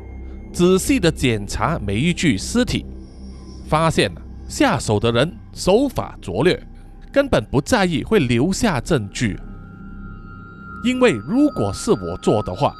[0.51, 2.83] 仔细的检查每一具尸体，
[3.67, 4.11] 发现
[4.47, 6.59] 下手的人手法拙劣，
[7.15, 9.39] 根本不在意会留下证据。
[10.83, 12.75] 因为如果是我做的话，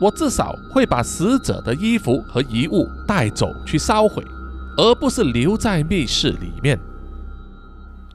[0.00, 4.24] 我至少会把死者的衣服和遗物带走去烧毁，
[4.76, 6.78] 而不是留在密室里面。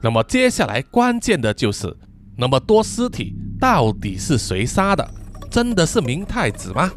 [0.00, 1.94] 那么接下来关键的就是，
[2.38, 5.06] 那么多尸体到底是谁杀的？
[5.50, 6.90] 真的是明太子吗？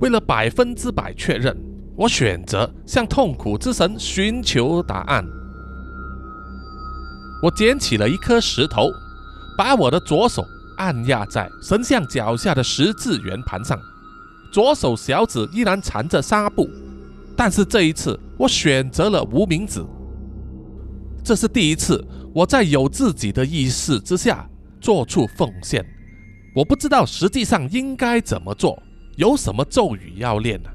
[0.00, 1.56] 为了百分之百确认，
[1.96, 5.24] 我选择向痛苦之神寻求答案。
[7.44, 8.90] 我捡起了一颗石头，
[9.54, 10.42] 把我的左手
[10.78, 13.78] 按压在神像脚下的十字圆盘上，
[14.50, 16.66] 左手小指依然缠着纱布，
[17.36, 19.84] 但是这一次我选择了无名指。
[21.22, 22.02] 这是第一次
[22.32, 24.48] 我在有自己的意识之下
[24.80, 25.84] 做出奉献。
[26.56, 28.82] 我不知道实际上应该怎么做，
[29.16, 30.70] 有什么咒语要练呢？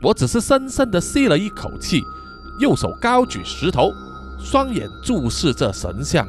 [0.00, 2.00] 我只是深深地吸了一口气，
[2.60, 3.90] 右手高举石头，
[4.38, 6.26] 双眼注视着神像，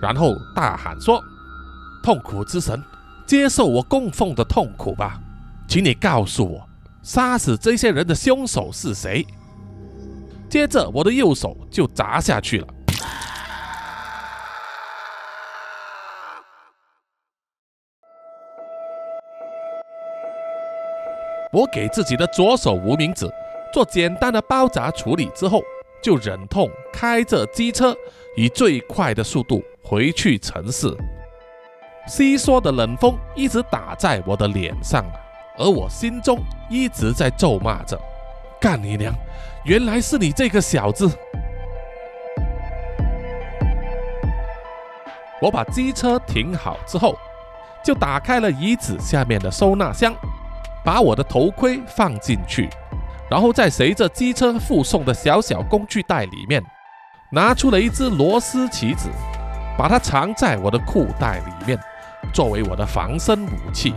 [0.00, 1.22] 然后大喊说
[2.02, 2.82] ：“痛苦之神，
[3.26, 5.20] 接受我供奉的痛苦吧，
[5.68, 6.68] 请你告诉我，
[7.02, 9.26] 杀死这些人的凶手是谁？”
[10.48, 12.66] 接着，我的右手就砸下去了。
[21.52, 23.28] 我给自己的左手无名指
[23.72, 25.60] 做简单的包扎处理之后，
[26.02, 27.96] 就忍痛开着机车，
[28.36, 30.96] 以最快的速度回去城市。
[32.06, 35.04] 稀疏的冷风一直打在我的脸上，
[35.56, 37.96] 而我心中一直在咒骂着
[38.60, 39.14] ：“干你娘！
[39.64, 41.08] 原来是你这个小子！”
[45.40, 47.16] 我把机车停好之后，
[47.84, 50.14] 就打开了椅子下面的收纳箱。
[50.82, 52.66] 把我的头盔放进去，
[53.30, 56.60] 然后再随着机车附送的小小工具袋里面，
[57.30, 59.08] 拿出了一只螺丝起子，
[59.78, 61.78] 把它藏在我的裤袋里面，
[62.34, 63.94] 作为我的防身武器。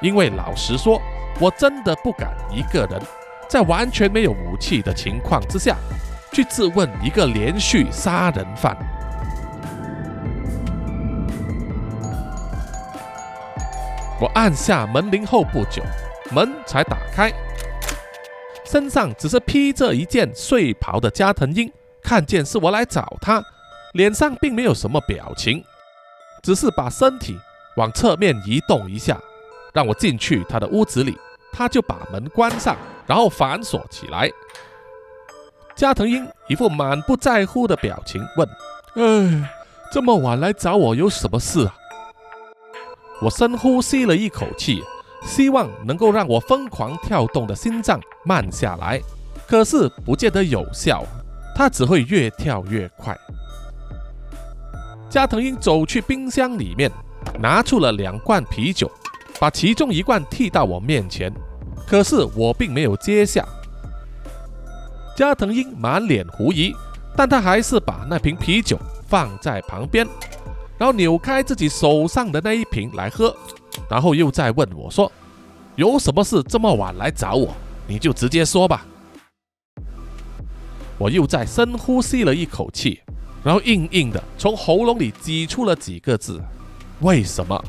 [0.00, 0.98] 因为老实说，
[1.38, 2.98] 我真的不敢一个人
[3.46, 5.76] 在完全没有武器的情况之下，
[6.32, 8.74] 去质问一个连续杀人犯。
[14.18, 15.82] 我按下门铃后不久，
[16.32, 17.30] 门才打开。
[18.70, 23.42] 身上只是披着一件睡袍的加藤鹰，看见是我来找他，
[23.94, 25.64] 脸上并没有什么表情，
[26.42, 27.38] 只是把身体
[27.76, 29.18] 往侧面移动一下，
[29.72, 31.16] 让我进去他的屋子里。
[31.50, 32.76] 他就把门关上，
[33.06, 34.30] 然后反锁起来。
[35.74, 38.46] 加藤鹰一副满不在乎的表情，问
[38.94, 39.50] ：“哎，
[39.90, 41.74] 这么晚来找我有什么事啊？”
[43.22, 44.84] 我深呼吸了一口气，
[45.24, 47.98] 希望能够让我疯狂跳动的心脏
[48.28, 49.00] 慢下来，
[49.46, 51.02] 可是不见得有效，
[51.56, 53.16] 它只会越跳越快。
[55.08, 56.92] 加藤鹰走去冰箱里面，
[57.40, 58.90] 拿出了两罐啤酒，
[59.40, 61.32] 把其中一罐递到我面前，
[61.86, 63.42] 可是我并没有接下。
[65.16, 66.74] 加藤鹰满脸狐疑，
[67.16, 70.06] 但他还是把那瓶啤酒放在旁边。
[70.76, 73.34] 然后扭开自己手上的那一瓶来喝，
[73.88, 75.10] 然后又再问我说
[75.74, 77.52] ：“有什么事这么晚来找我？
[77.88, 78.86] 你就直接说吧。”
[80.98, 83.00] 我又再深呼吸了一口气，
[83.42, 86.40] 然后硬硬的从喉咙里挤出了几个字
[87.00, 87.64] ：“为什么？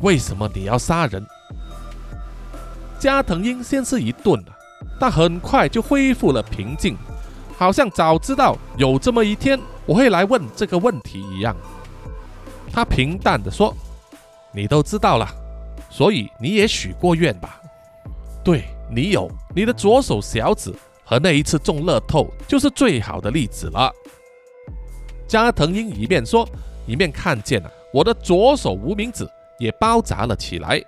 [0.00, 1.24] 为什么你要杀人？”
[3.00, 4.54] 加藤鹰先是一顿啊，
[4.98, 6.96] 但很快就恢复了平静，
[7.56, 11.56] 好像早知道有这么一天我会来问这个问题一样。
[12.72, 13.74] 他平淡地说
[14.54, 15.28] ：“你都知道了，
[15.90, 17.60] 所以你也许过愿吧？
[18.44, 20.74] 对你有你的左手小指
[21.04, 23.92] 和那一次中乐透，就是最好的例子了。”
[25.28, 26.48] 加藤鹰一面说，
[26.86, 29.28] 一面看见了我的左手无名指
[29.58, 30.82] 也包扎了起来，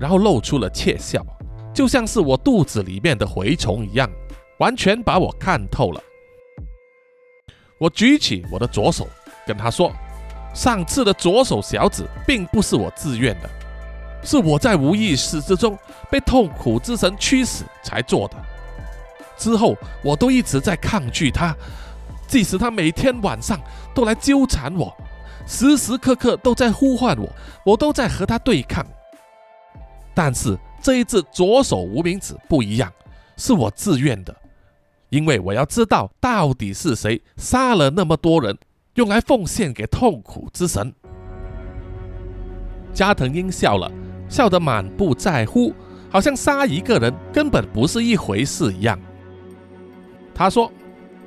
[0.00, 1.24] 然后露出了窃笑。
[1.72, 4.10] 就像是我肚子里面的蛔虫一样，
[4.58, 6.00] 完全把我看透了。
[7.78, 9.08] 我举起我的左手，
[9.46, 9.92] 跟他说
[10.54, 13.50] ：“上次的左手小指并不是我自愿的，
[14.22, 15.76] 是我在无意识之中
[16.14, 18.36] 被痛苦之神驱使才做的。
[19.36, 21.52] 之后我都一直在抗拒他，
[22.28, 23.60] 即使他每天晚上
[23.92, 24.96] 都来纠缠我，
[25.44, 27.28] 时时刻刻都在呼唤我，
[27.66, 28.86] 我都在和他对抗。
[30.14, 32.92] 但是。”这一次左手无名指不一样，
[33.38, 34.36] 是我自愿的，
[35.08, 38.54] 因为我要知道到底是谁杀了那么多人，
[38.96, 40.92] 用来奉献给痛苦之神。
[42.92, 43.90] 加藤鹰笑了
[44.28, 45.72] 笑得满不在乎，
[46.14, 48.96] 好像杀一个人根本不是一回事一样。
[50.32, 50.70] 他说：“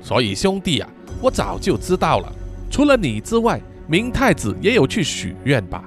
[0.00, 0.88] 所以兄弟啊，
[1.20, 2.32] 我早就知道了，
[2.70, 5.84] 除了你之外，明太子也有去许愿吧？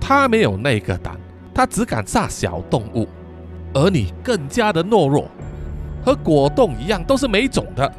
[0.00, 1.18] 他没有那个胆。”
[1.52, 3.08] 他只敢杀小动物，
[3.74, 5.28] 而你更加的懦弱，
[6.02, 7.92] 和果冻一样都是没种的。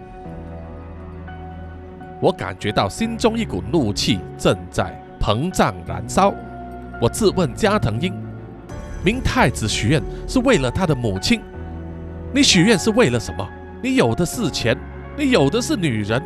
[2.22, 6.34] 我感觉到心中一股怒气正在膨胀燃烧。
[7.02, 8.14] 我质问加藤鹰：
[9.04, 11.42] 明太子许愿是为了他的母亲，
[12.34, 13.48] 你许愿是为了什么？
[13.82, 14.78] 你有的是钱，
[15.18, 16.22] 你有的是女人，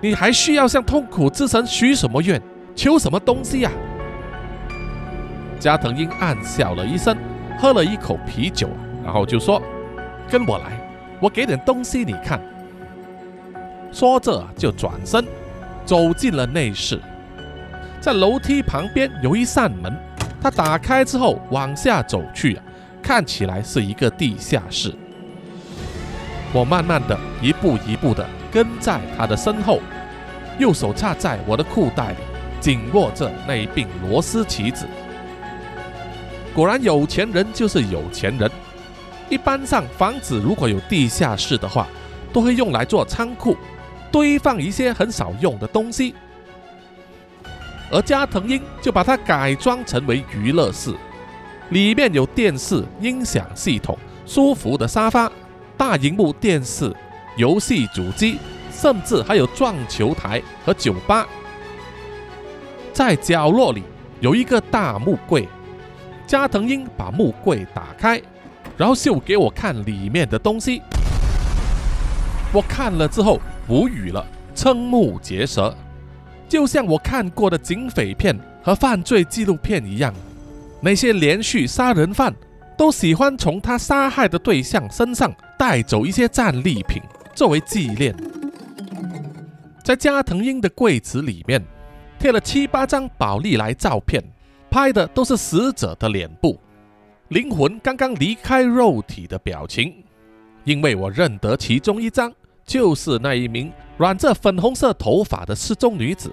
[0.00, 2.40] 你还需要向痛苦之神许什么愿？
[2.76, 3.70] 求什么东西呀？
[5.58, 7.16] 加藤鹰暗笑了一声，
[7.58, 8.68] 喝了一口啤酒，
[9.04, 9.60] 然后就说
[10.30, 10.80] ：“跟我来，
[11.20, 12.40] 我给点东西你看。”
[13.92, 15.24] 说着就转身
[15.84, 17.00] 走进了内室。
[18.00, 19.94] 在楼梯旁边有一扇门，
[20.42, 22.58] 他打开之后往下走去，
[23.02, 24.94] 看起来是一个地下室。
[26.52, 29.80] 我慢慢的一步一步的跟在他的身后，
[30.58, 32.16] 右手插在我的裤袋里，
[32.60, 34.86] 紧握着那一柄螺丝棋子。
[36.54, 38.50] 果然，有钱人就是有钱人。
[39.28, 41.86] 一般上，房子如果有地下室的话，
[42.32, 43.56] 都会用来做仓库，
[44.10, 46.14] 堆放一些很少用的东西。
[47.90, 50.94] 而加藤鹰就把它改装成为娱乐室，
[51.70, 55.30] 里面有电视、音响系统、舒服的沙发、
[55.76, 56.94] 大荧幕电视、
[57.36, 58.38] 游戏主机，
[58.70, 61.26] 甚至还有撞球台和酒吧。
[62.92, 63.82] 在角落里
[64.20, 65.48] 有一个大木柜。
[66.26, 68.22] 加藤鹰把木柜打开，
[68.76, 70.80] 然后秀给我看里面的东西。
[72.52, 74.24] 我看了之后无语了，
[74.54, 75.76] 瞠目结舌，
[76.50, 80.12] 就像我看过的警匪片和犯罪纪录片一样。
[80.82, 82.34] 那些连续杀人犯
[82.76, 87.00] 都喜欢从他杀害的对象身上带走一些战利品
[87.34, 88.14] 作为纪念。
[89.82, 91.64] 在加藤鹰的柜子里面
[92.18, 94.22] 贴了七八张宝丽来照片。
[94.72, 96.56] 拍的都是死者的脸部，
[97.26, 99.92] 灵魂刚刚离开肉体的表情，
[100.62, 102.32] 因为我认得其中一张
[102.64, 106.32] 就是那一名染着粉红色头发的失踪女子。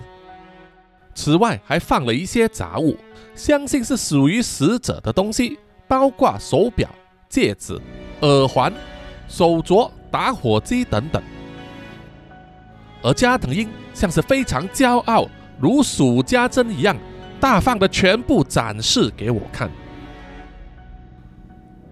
[1.14, 2.96] 此外，还放了一些杂物，
[3.36, 5.58] 相信是属于死者的东西，
[5.88, 6.88] 包括手表、
[7.28, 7.80] 戒指、
[8.22, 8.72] 耳环、
[9.28, 11.22] 手镯、打火机等等。
[13.02, 15.28] 而加藤鹰像是非常骄傲，
[15.60, 16.96] 如数家珍一样。
[17.40, 19.70] 大方的全部展示给我看，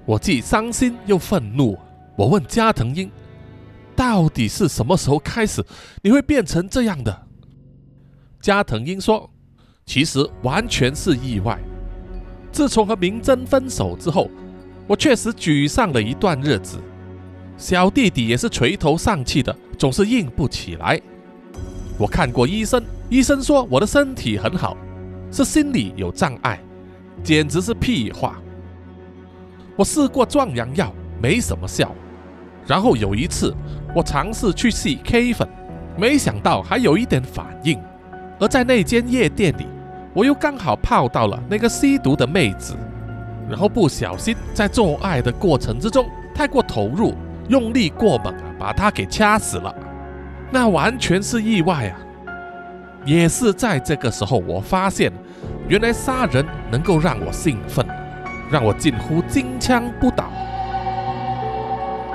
[0.04, 1.78] 我既伤心又愤怒。
[2.16, 3.12] 我问加藤鹰
[3.96, 5.64] ：“到底是什么时候开始
[6.02, 7.28] 你会变成这样的？”
[8.42, 9.30] 加藤鹰说
[9.86, 11.60] ：“其实完全是意外。
[12.52, 14.30] 自从和明真分手之后，
[14.88, 16.78] 我确实沮丧了一段日子。
[17.58, 21.02] 小弟弟也是垂头丧气的，总是硬不起来。
[21.98, 24.78] 我看过医生，医生说我的身体很好。”
[25.32, 26.62] 是心理有障碍，
[27.22, 28.40] 简直是屁话。
[29.76, 31.94] 我试过壮阳药，没什么效。
[32.66, 33.54] 然后有一次，
[33.96, 35.48] 我尝试去吸 K 粉，
[35.96, 37.82] 没想到还有一点反应。
[38.38, 39.66] 而在那间夜店里，
[40.14, 42.76] 我又刚好泡到了那个吸毒的妹子，
[43.50, 47.14] 然后不小心在做爱的过程之中太过投入，
[47.48, 49.74] 用力过猛啊，把她给掐死了。
[50.52, 51.98] 那完全是意外啊！
[53.06, 55.10] 也是在这个时候，我发现
[55.70, 57.86] 原来杀人能够让我兴奋，
[58.52, 60.26] 让我近乎金枪不倒。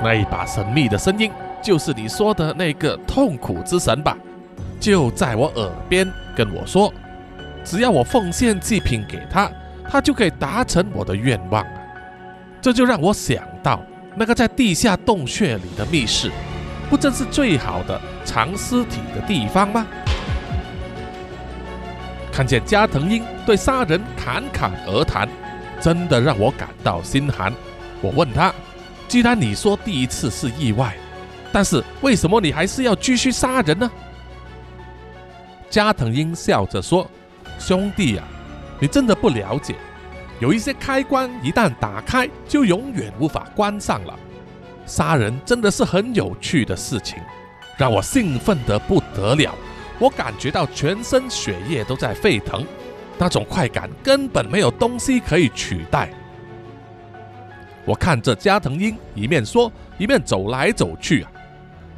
[0.03, 1.31] 那一把神秘的声音，
[1.61, 4.17] 就是你说的那个痛苦之神吧？
[4.79, 6.91] 就在我耳边跟我说，
[7.63, 9.51] 只要我奉献祭品给他，
[9.89, 11.65] 他就可以达成我的愿望。
[12.59, 13.81] 这就让我想到
[14.15, 16.31] 那个在地下洞穴里的密室，
[16.89, 19.85] 不正是最好的藏尸体的地方吗？
[22.31, 25.27] 看见加藤鹰对杀人侃侃而谈，
[25.79, 27.53] 真的让我感到心寒。
[28.01, 28.53] 我问他
[29.07, 30.95] ：“既然你说第一次是意外，
[31.51, 33.89] 但是为什么你还是要继续杀人呢？”
[35.69, 37.09] 加藤鹰笑着说
[37.57, 38.23] ：“兄弟呀，
[38.79, 39.75] 你真的不了解，
[40.39, 44.13] 有一些开关一旦打开，就永远无法关上了。
[44.85, 47.19] 杀人真的是很有趣的事情，
[47.77, 49.55] 让我兴奋得不得了。”
[49.97, 52.65] 我感觉到全身血液都在沸腾，
[53.19, 56.09] 那种快感根本没有东西可以取代。
[57.85, 61.30] 我看着加藤鹰一面说一面走来走去啊，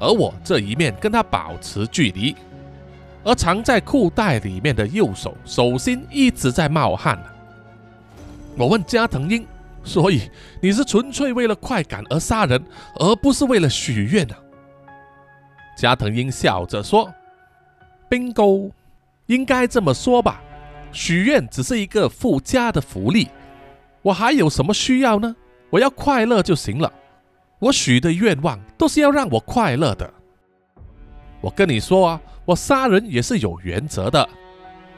[0.04, 2.36] 而我这一面跟他保持距离，
[3.24, 7.18] 而藏在裤袋里面的右手手心一直在冒汗。
[8.58, 9.48] 我问加藤鹰
[9.84, 10.30] ：“所以
[10.62, 12.62] 你是纯粹为了快感而杀人，
[12.96, 14.38] 而不是为了许愿啊？”
[15.78, 17.10] 加藤鹰笑着说。
[18.10, 18.70] bingo，
[19.26, 20.40] 应该这么说吧。
[20.92, 23.30] 许愿只是一个附加的福利，
[24.04, 25.36] 我还有什么需要呢？
[25.72, 26.94] 我要快乐就行了。
[27.64, 30.14] 我许的愿望都是要让我快乐的。
[31.40, 34.28] 我跟你说啊，我杀人也是有原则的。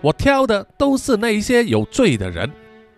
[0.02, 2.50] 我挑的都是那些有罪的人，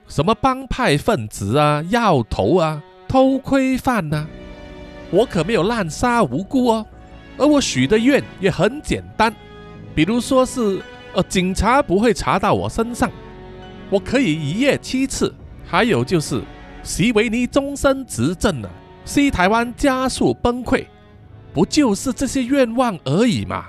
[0.08, 4.26] 什么帮派分子啊、要头啊、偷窥犯呐，
[5.12, 6.86] 我可没有滥杀无辜哦。
[7.38, 9.36] 而我许的愿也很简单。
[9.94, 10.82] 比如说是，
[11.14, 13.12] 呃，警察不会查到我身上，
[13.90, 16.42] 我可以一夜七次，还有就是
[16.84, 18.70] 席维尼终身执政了，
[19.08, 20.86] 西台湾加速崩溃，
[21.54, 23.64] 不就是这些愿望而已吗？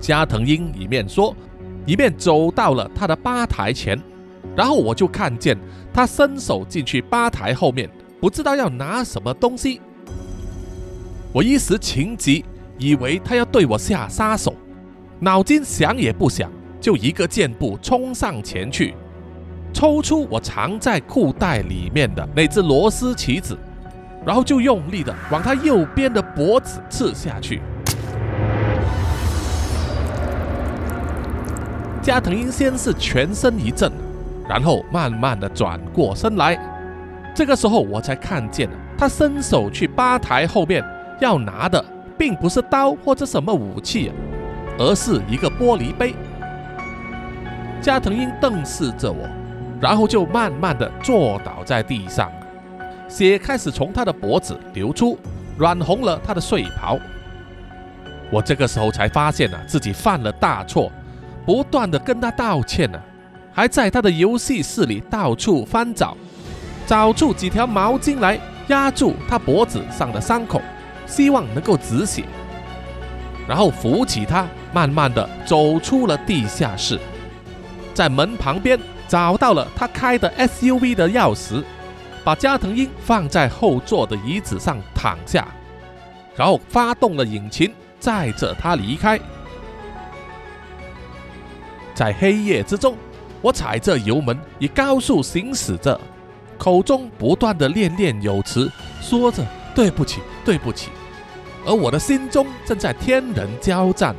[0.00, 1.32] 加藤鹰一面说，
[1.86, 3.96] 一面走到了他的吧台前，
[4.56, 5.56] 然后我就看见
[5.94, 7.88] 他伸手进去吧台后面，
[8.20, 9.80] 不知道要拿什么东西，
[11.32, 12.44] 我一时情急。
[12.78, 14.56] 以为他要对我下杀手，
[15.20, 16.50] 脑筋想也不想，
[16.80, 18.96] 就一个箭步冲上前去，
[19.72, 23.56] 抽出我藏在裤袋里面的那只螺丝棋子，
[24.24, 27.60] 然后就用力的往他右边的脖子刺下去。
[32.02, 33.90] 加藤鹰先是全身一震，
[34.48, 36.58] 然后慢慢的转过身来，
[37.34, 38.68] 这个时候我才看见
[38.98, 40.84] 他伸手去吧台后面
[41.20, 41.84] 要拿的。
[42.18, 44.12] 并不是刀或者什么武器，
[44.78, 46.14] 而是一个玻璃杯。
[47.80, 49.28] 加藤鹰瞪视着我，
[49.82, 52.30] 然后就慢慢的坐倒在地上，
[53.08, 55.18] 血开始从他的脖子流出，
[55.58, 56.96] 染红了他的睡袍。
[58.30, 60.92] 我这个时候才发现啊，自己犯了大错，
[61.44, 63.00] 不断的跟他道歉呢，
[63.52, 66.16] 还在他的游戏室里到处翻找，
[66.86, 70.62] 找出几条毛巾来压住他脖子上的伤口。
[71.04, 72.24] 希望能够止血，
[73.48, 76.98] 然后扶起他，慢慢的走出了地下室，
[77.92, 78.78] 在门旁边
[79.12, 81.62] 找到了他开的 SUV 的钥匙，
[82.24, 85.46] 把加藤鹰放在后座的椅子上躺下，
[86.34, 89.20] 然后发动了引擎，载着他离开。
[91.92, 92.96] 在黑夜之中，
[93.42, 96.00] 我踩着油门，以高速行驶着，
[96.56, 99.44] 口中不断的念念有词，说着
[99.74, 100.88] 对不起，对不起。
[101.66, 104.16] 而我的心中正在天人交战，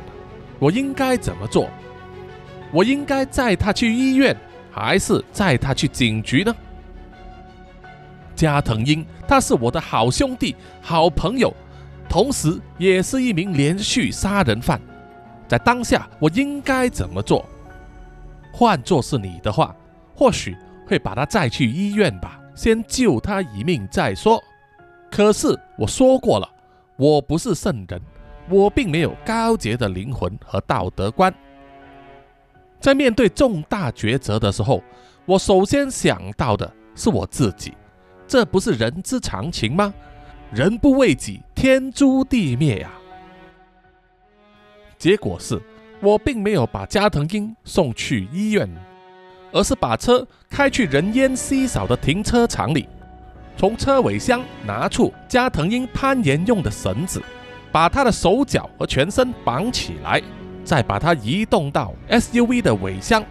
[0.60, 1.68] 我应该怎么做？
[2.70, 4.36] 我应该载他去医院，
[4.74, 6.52] 还是载他去警局呢？
[8.34, 11.54] 加藤鹰，他是我的好兄弟、好朋友，
[12.08, 14.80] 同时也是一名连续杀人犯。
[15.46, 17.44] 在当下，我应该怎么做？
[18.52, 19.74] 换做是你的话，
[20.12, 20.56] 或许
[20.88, 24.42] 会把他载去医院吧，先救他一命再说。
[25.10, 26.50] 可是我说过了。
[26.96, 28.00] 我不是圣人，
[28.48, 31.34] 我并没有高洁的灵魂和道德观。
[32.84, 34.84] 在面对重大抉择的时候，
[35.24, 37.72] 我首先想到的是我自己，
[38.28, 39.94] 这不是人之常情吗？
[40.52, 42.90] 人不为己，天诛地灭呀！
[44.98, 45.58] 结果是
[46.02, 48.68] 我并没有把加藤鹰送去医院，
[49.50, 52.86] 而是把车开去人烟稀少的停车场里。
[53.56, 57.22] 从车尾箱拿出加藤鹰攀岩用的绳子，
[57.72, 60.22] 把他的手脚和全身绑起来，
[60.64, 63.24] 再把它移动到 SUV 的尾箱。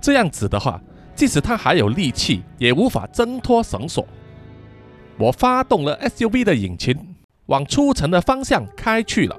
[0.00, 0.80] 这样子的话，
[1.14, 4.06] 即使它还有力气，也无法挣脱绳索。
[5.18, 7.16] 我发动了 SUV 的引擎，
[7.46, 9.36] 往出城的方向开去了。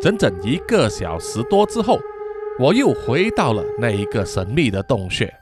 [0.00, 1.98] 整整一个小时多之后，
[2.58, 5.32] 我又回到了那一个神秘的洞穴。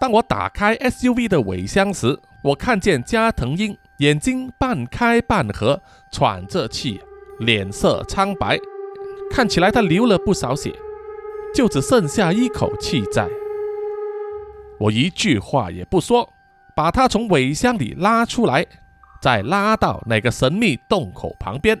[0.00, 5.80] 当我打开 SUV 的尾箱时，我看见加藤鹰眼睛半开半合，
[6.10, 6.98] 喘着气，
[7.40, 8.58] 脸色苍白，
[9.30, 10.72] 看起来他流了不少血。
[11.52, 13.28] 就只剩下一口气在，
[14.78, 16.32] 我一句话也不说，
[16.76, 18.64] 把他从尾箱里拉出来，
[19.20, 21.76] 再拉到那个神秘洞口旁边，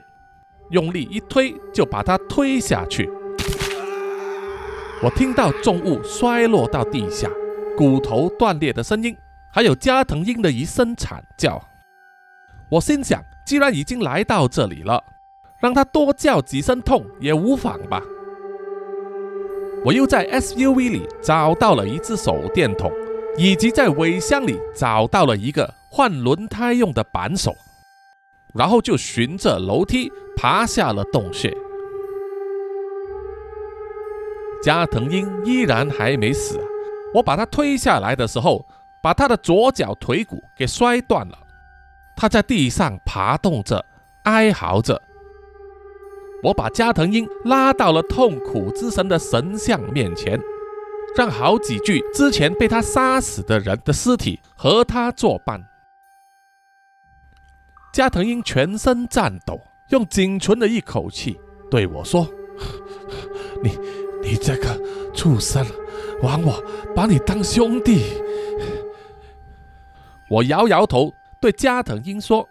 [0.70, 3.08] 用力一推，就把他推下去。
[5.04, 7.30] 我听到重物摔落到地下，
[7.76, 9.16] 骨头断裂的声音，
[9.52, 11.62] 还有加藤鹰的一声惨叫。
[12.68, 15.00] 我心想，既然已经来到这里了，
[15.60, 18.02] 让他多叫几声痛也无妨吧。
[19.84, 22.90] 我又在 SUV 里找到了一只手电筒，
[23.36, 27.54] 以及在尾箱里找到了一个换轮胎用的扳手，
[28.54, 31.54] 然后就循着楼梯爬下了洞穴。
[34.62, 36.60] 加藤鹰依然还没死，
[37.14, 38.66] 我把他推下来的时候，
[39.02, 41.38] 把他的左脚腿骨给摔断了，
[42.14, 43.82] 他在地上爬动着，
[44.24, 45.00] 哀嚎着。
[46.42, 50.40] 我把加藤鹰拉到了痛苦之神的神像面前，
[51.14, 55.62] 让好几具之前被他杀死的人的尸体和他作伴。
[57.92, 59.60] 加藤鹰全身颤抖，
[59.90, 61.38] 用仅存的一口气
[61.70, 62.26] 对我说
[63.62, 63.76] ：“你，
[64.22, 64.80] 你这个
[65.12, 65.66] 畜生，
[66.22, 66.62] 枉我
[66.94, 68.04] 把你当兄弟。
[70.30, 72.48] ”我摇摇头，对加藤鹰说：“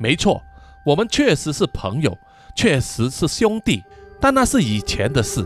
[0.00, 0.42] 没错，
[0.84, 2.18] 我们确实是朋友。”
[2.54, 3.82] 确实是兄弟，
[4.20, 5.44] 但那是以前的事。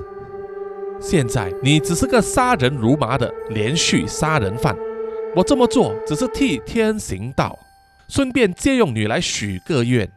[1.00, 4.76] 现在你只是个杀人如麻的连续杀人犯，
[5.34, 7.58] 我这么做只是替天行道，
[8.08, 10.10] 顺便借用你来许个愿。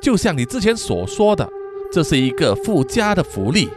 [0.00, 1.48] 就像你之前所说的，
[1.92, 3.68] 这是一个附加的福利。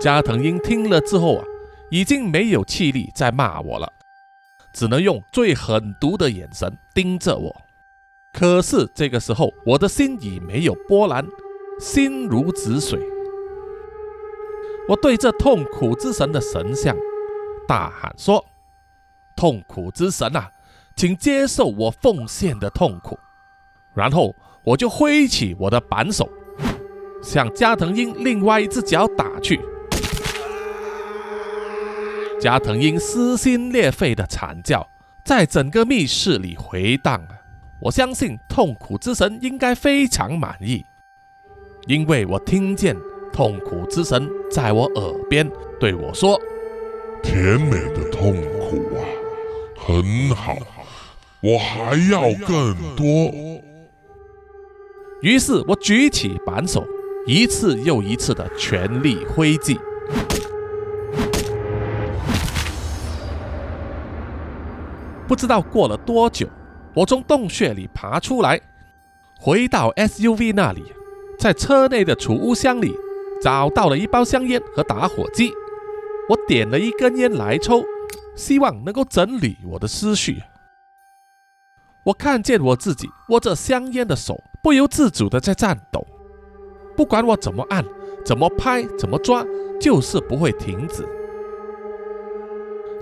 [0.00, 1.44] 加藤鹰听了之后啊，
[1.90, 3.92] 已经没有气力再骂我了，
[4.72, 7.56] 只能用最狠毒的眼神盯着我。
[8.32, 11.26] 可是这个时候，我的心已没有波澜，
[11.80, 13.00] 心如止水。
[14.88, 16.96] 我对这痛苦之神的神像
[17.66, 18.44] 大喊说
[19.36, 20.50] ：“痛苦之神啊，
[20.96, 23.18] 请接受我奉献的痛苦。”
[23.94, 26.28] 然后我就挥起我的扳手，
[27.22, 29.60] 向加藤鹰另外一只脚打去。
[32.40, 34.88] 加藤鹰撕心裂肺的惨叫
[35.24, 37.20] 在整个密室里回荡。
[37.80, 40.84] 我相信痛苦之神应该非常满意，
[41.86, 42.96] 因为我听见
[43.32, 45.48] 痛苦之神在我耳边
[45.78, 46.36] 对我说
[47.22, 49.06] ：“甜美的痛苦啊，
[49.76, 50.56] 很好，
[51.40, 53.06] 我还要更多。”
[55.22, 56.84] 于是，我举起扳手，
[57.26, 59.78] 一次又一次的全力挥击。
[65.28, 66.48] 不知道过了多久。
[66.98, 68.60] 我从洞穴里爬出来，
[69.38, 70.82] 回到 SUV 那里，
[71.38, 72.92] 在车内的储物箱里
[73.40, 75.52] 找到了一包香烟和打火机。
[76.28, 77.84] 我点了一根烟来抽，
[78.34, 80.42] 希望能够整理我的思绪。
[82.02, 86.04] 我看见我自己握着香烟的手不由自主地在颤抖，
[86.96, 87.84] 不管我怎么按、
[88.24, 89.46] 怎么拍、怎么抓，
[89.80, 91.06] 就是不会停止。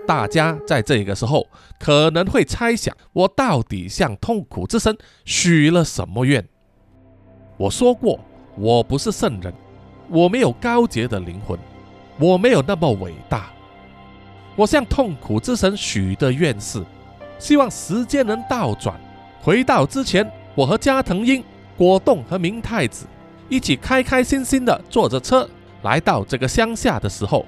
[0.07, 1.47] 大家在这个时候
[1.79, 6.47] 可能会猜想，我到底向痛苦之神许了什么愿？
[7.57, 8.21] 我说过，
[8.57, 9.53] 我不是圣人，
[10.09, 11.59] 我没有高洁的灵魂，
[12.19, 13.51] 我没有那么伟大。
[14.55, 16.83] 我向痛苦之神许的愿是，
[17.39, 18.99] 希望时间能倒转，
[19.43, 21.43] 回到之前，我和加藤鹰、
[21.77, 23.07] 果冻和明太子
[23.49, 25.49] 一起开开心心的坐着车
[25.83, 27.45] 来到这个乡下的时候。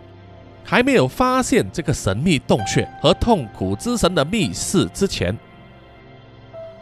[0.71, 5.35] 还没有发现这个神秘洞穴和痛苦之神的密室之前，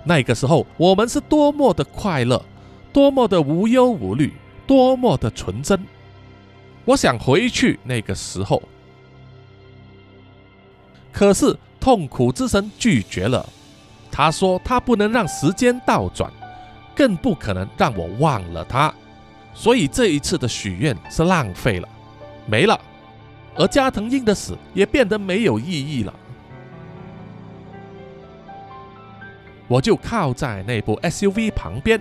[0.03, 2.45] 那个时候我们是多么的快乐，
[2.93, 4.33] 多么的无忧无虑，
[4.67, 5.81] 多么的纯真。
[6.85, 8.61] 我想回去那个时候，
[11.13, 13.49] 可是痛苦之神拒绝了。
[14.11, 16.29] 他说他不能让时间倒转，
[16.93, 18.93] 更不可能让我忘了他，
[19.55, 21.89] 所以这一次的许愿是浪费了，
[22.47, 22.77] 没了。
[23.59, 26.15] 而加藤鹰的死也变得没有意义了。
[29.69, 32.01] 我就靠在那部 SUV 旁边，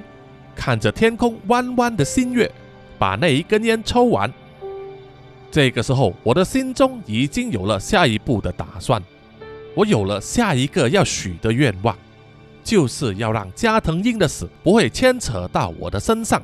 [0.56, 2.52] 看着天空弯弯的新月，
[3.00, 4.32] 把那一根烟抽完。
[5.50, 9.02] 这个时候，我的心中已经有了下一步的打算，
[9.74, 11.98] 我有了下一个要许的愿望，
[12.64, 16.42] 就是要让加藤鹰的死不会牵扯到我的身上。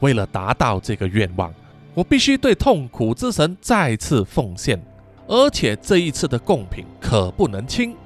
[0.00, 1.52] 为了达到这个愿望，
[1.96, 4.78] 我必须对痛苦之神再次奉献，
[5.26, 7.96] 而且这一次的贡品可不能轻。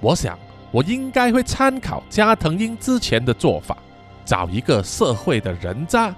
[0.00, 0.36] 我想，
[0.70, 3.78] 我应该会参考加藤鹰之前的做法，
[4.24, 6.14] 找一个社会的人渣。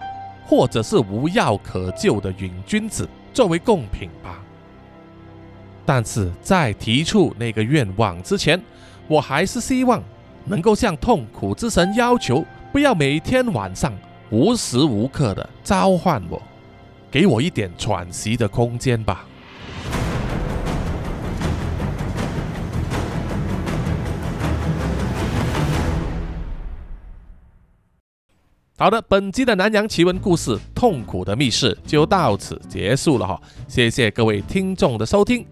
[0.47, 4.43] 或者是无药可救的瘾君子作为贡品吧。
[5.87, 8.61] 但是在提出那个愿望之前，
[9.09, 10.03] 我还是希望
[10.45, 13.91] 能够向痛苦之神要求，不要每天晚上
[14.35, 16.43] 无时无刻的召唤我，
[17.09, 19.24] 给我一点喘息的空间吧。
[28.76, 35.47] 好的，本集的南洋奇闻故事《痛苦的密室》就到此结束了哈，谢谢各位听众的收听。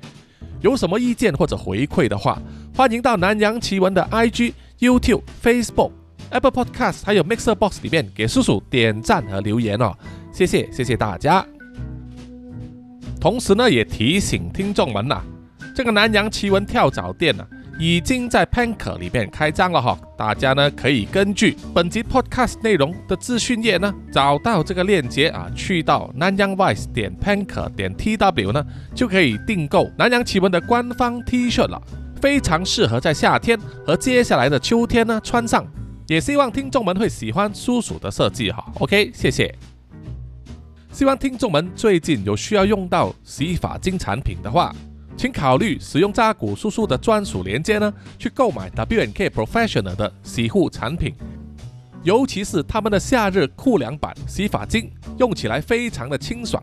[0.60, 2.42] 有什么意见或者回馈的话，
[2.74, 5.92] 欢迎到南洋奇闻的 IG、YouTube、Facebook、
[6.32, 9.92] Apple Podcast 还有 Mixer Box 里面给叔叔点赞和留言哦，
[10.32, 11.44] 谢谢谢谢大家。
[13.20, 15.20] 同时呢，也提醒听众们呐，
[15.74, 17.46] 这个南洋奇闻跳蚤店呢。
[17.78, 28.64] 已经在 Panker 里面开张了哈，大家呢可以根据本集 Podcast 内容的资讯页呢找到这个链接啊，去到南洋 Vice 点 Panker 点 TW 呢
[28.94, 31.80] 就可以订购南洋奇闻的官方 T 恤了，
[32.20, 35.66] 非常适合在夏天和接下来的秋天呢穿上，
[36.12, 38.70] 也希望听众们会喜欢叔叔的设计哈。
[38.80, 39.54] OK，谢谢。
[40.92, 44.74] 希望听众们最近有需要用到洗发精产品的话。
[45.16, 51.14] 请考虑使用扎古叔叔的专属链接呢，去购买 W N K Professional 的洗护产品，
[52.02, 56.62] 尤其是他们的夏日酷凉版洗发精，用起来非常的清爽。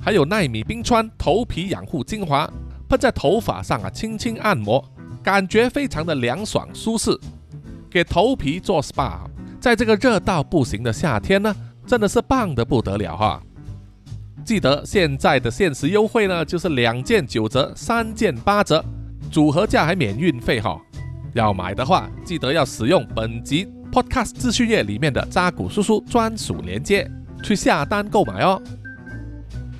[0.00, 2.50] 还有奈米冰川头皮养护精华，
[2.88, 4.82] 喷在头发上啊，轻轻按摩，
[5.22, 7.18] 感觉非常的凉爽舒适。
[7.98, 9.22] 给头皮做 SPA，
[9.58, 11.52] 在这个热到不行的夏天呢，
[11.84, 13.42] 真的是棒的不得了哈。
[14.44, 18.84] 记得现在的限时优惠呢，就是两件九折，三件八折，
[19.32, 20.80] 组合价还免运费哈。
[21.34, 27.10] 要买的话，记得要使用本集 Podcast 资讯页里面的扎古叔叔专属链接
[27.42, 28.62] 去下单购买哦。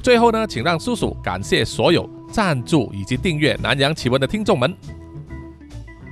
[0.02, 4.76] 最后呢，请让叔叔感谢所有赞助以及订阅南洋奇闻的听众们。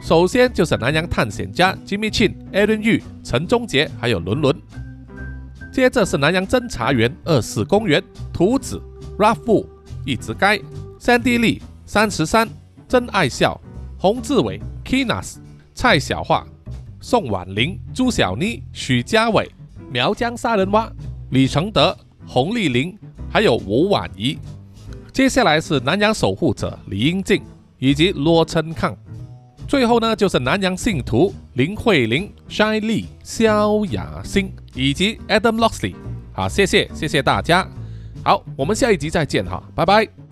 [0.07, 4.57] 首先就是南洋探险家 Jimmy Chin、Aaron Yu、陈忠杰还有伦伦。
[5.73, 8.01] 接着是南洋侦查员二四公园
[8.33, 8.81] 图子
[9.19, 9.67] Raffu
[10.05, 10.63] 一直街
[11.01, 12.49] Sandy Lee 三十三
[12.87, 13.61] 真爱笑
[13.99, 15.39] 洪志伟 Kinas
[15.75, 16.47] 蔡小桦
[17.01, 19.51] 宋婉玲朱小妮许家伟
[19.91, 20.89] 苗疆杀人蛙
[21.31, 22.97] 李承德洪丽玲
[23.29, 24.39] 还有吴婉仪。
[25.13, 27.43] 接下来是南洋守护者李英静
[27.81, 28.97] 以及罗琛康。
[29.67, 35.95] 最后呢，就是南洋信徒林慧玲、Shine Lee、萧雅欣以及 Adam Loxley。
[36.33, 37.67] 好，谢谢，谢谢大家。
[38.23, 40.26] 好，我们下一集再见哈，拜拜。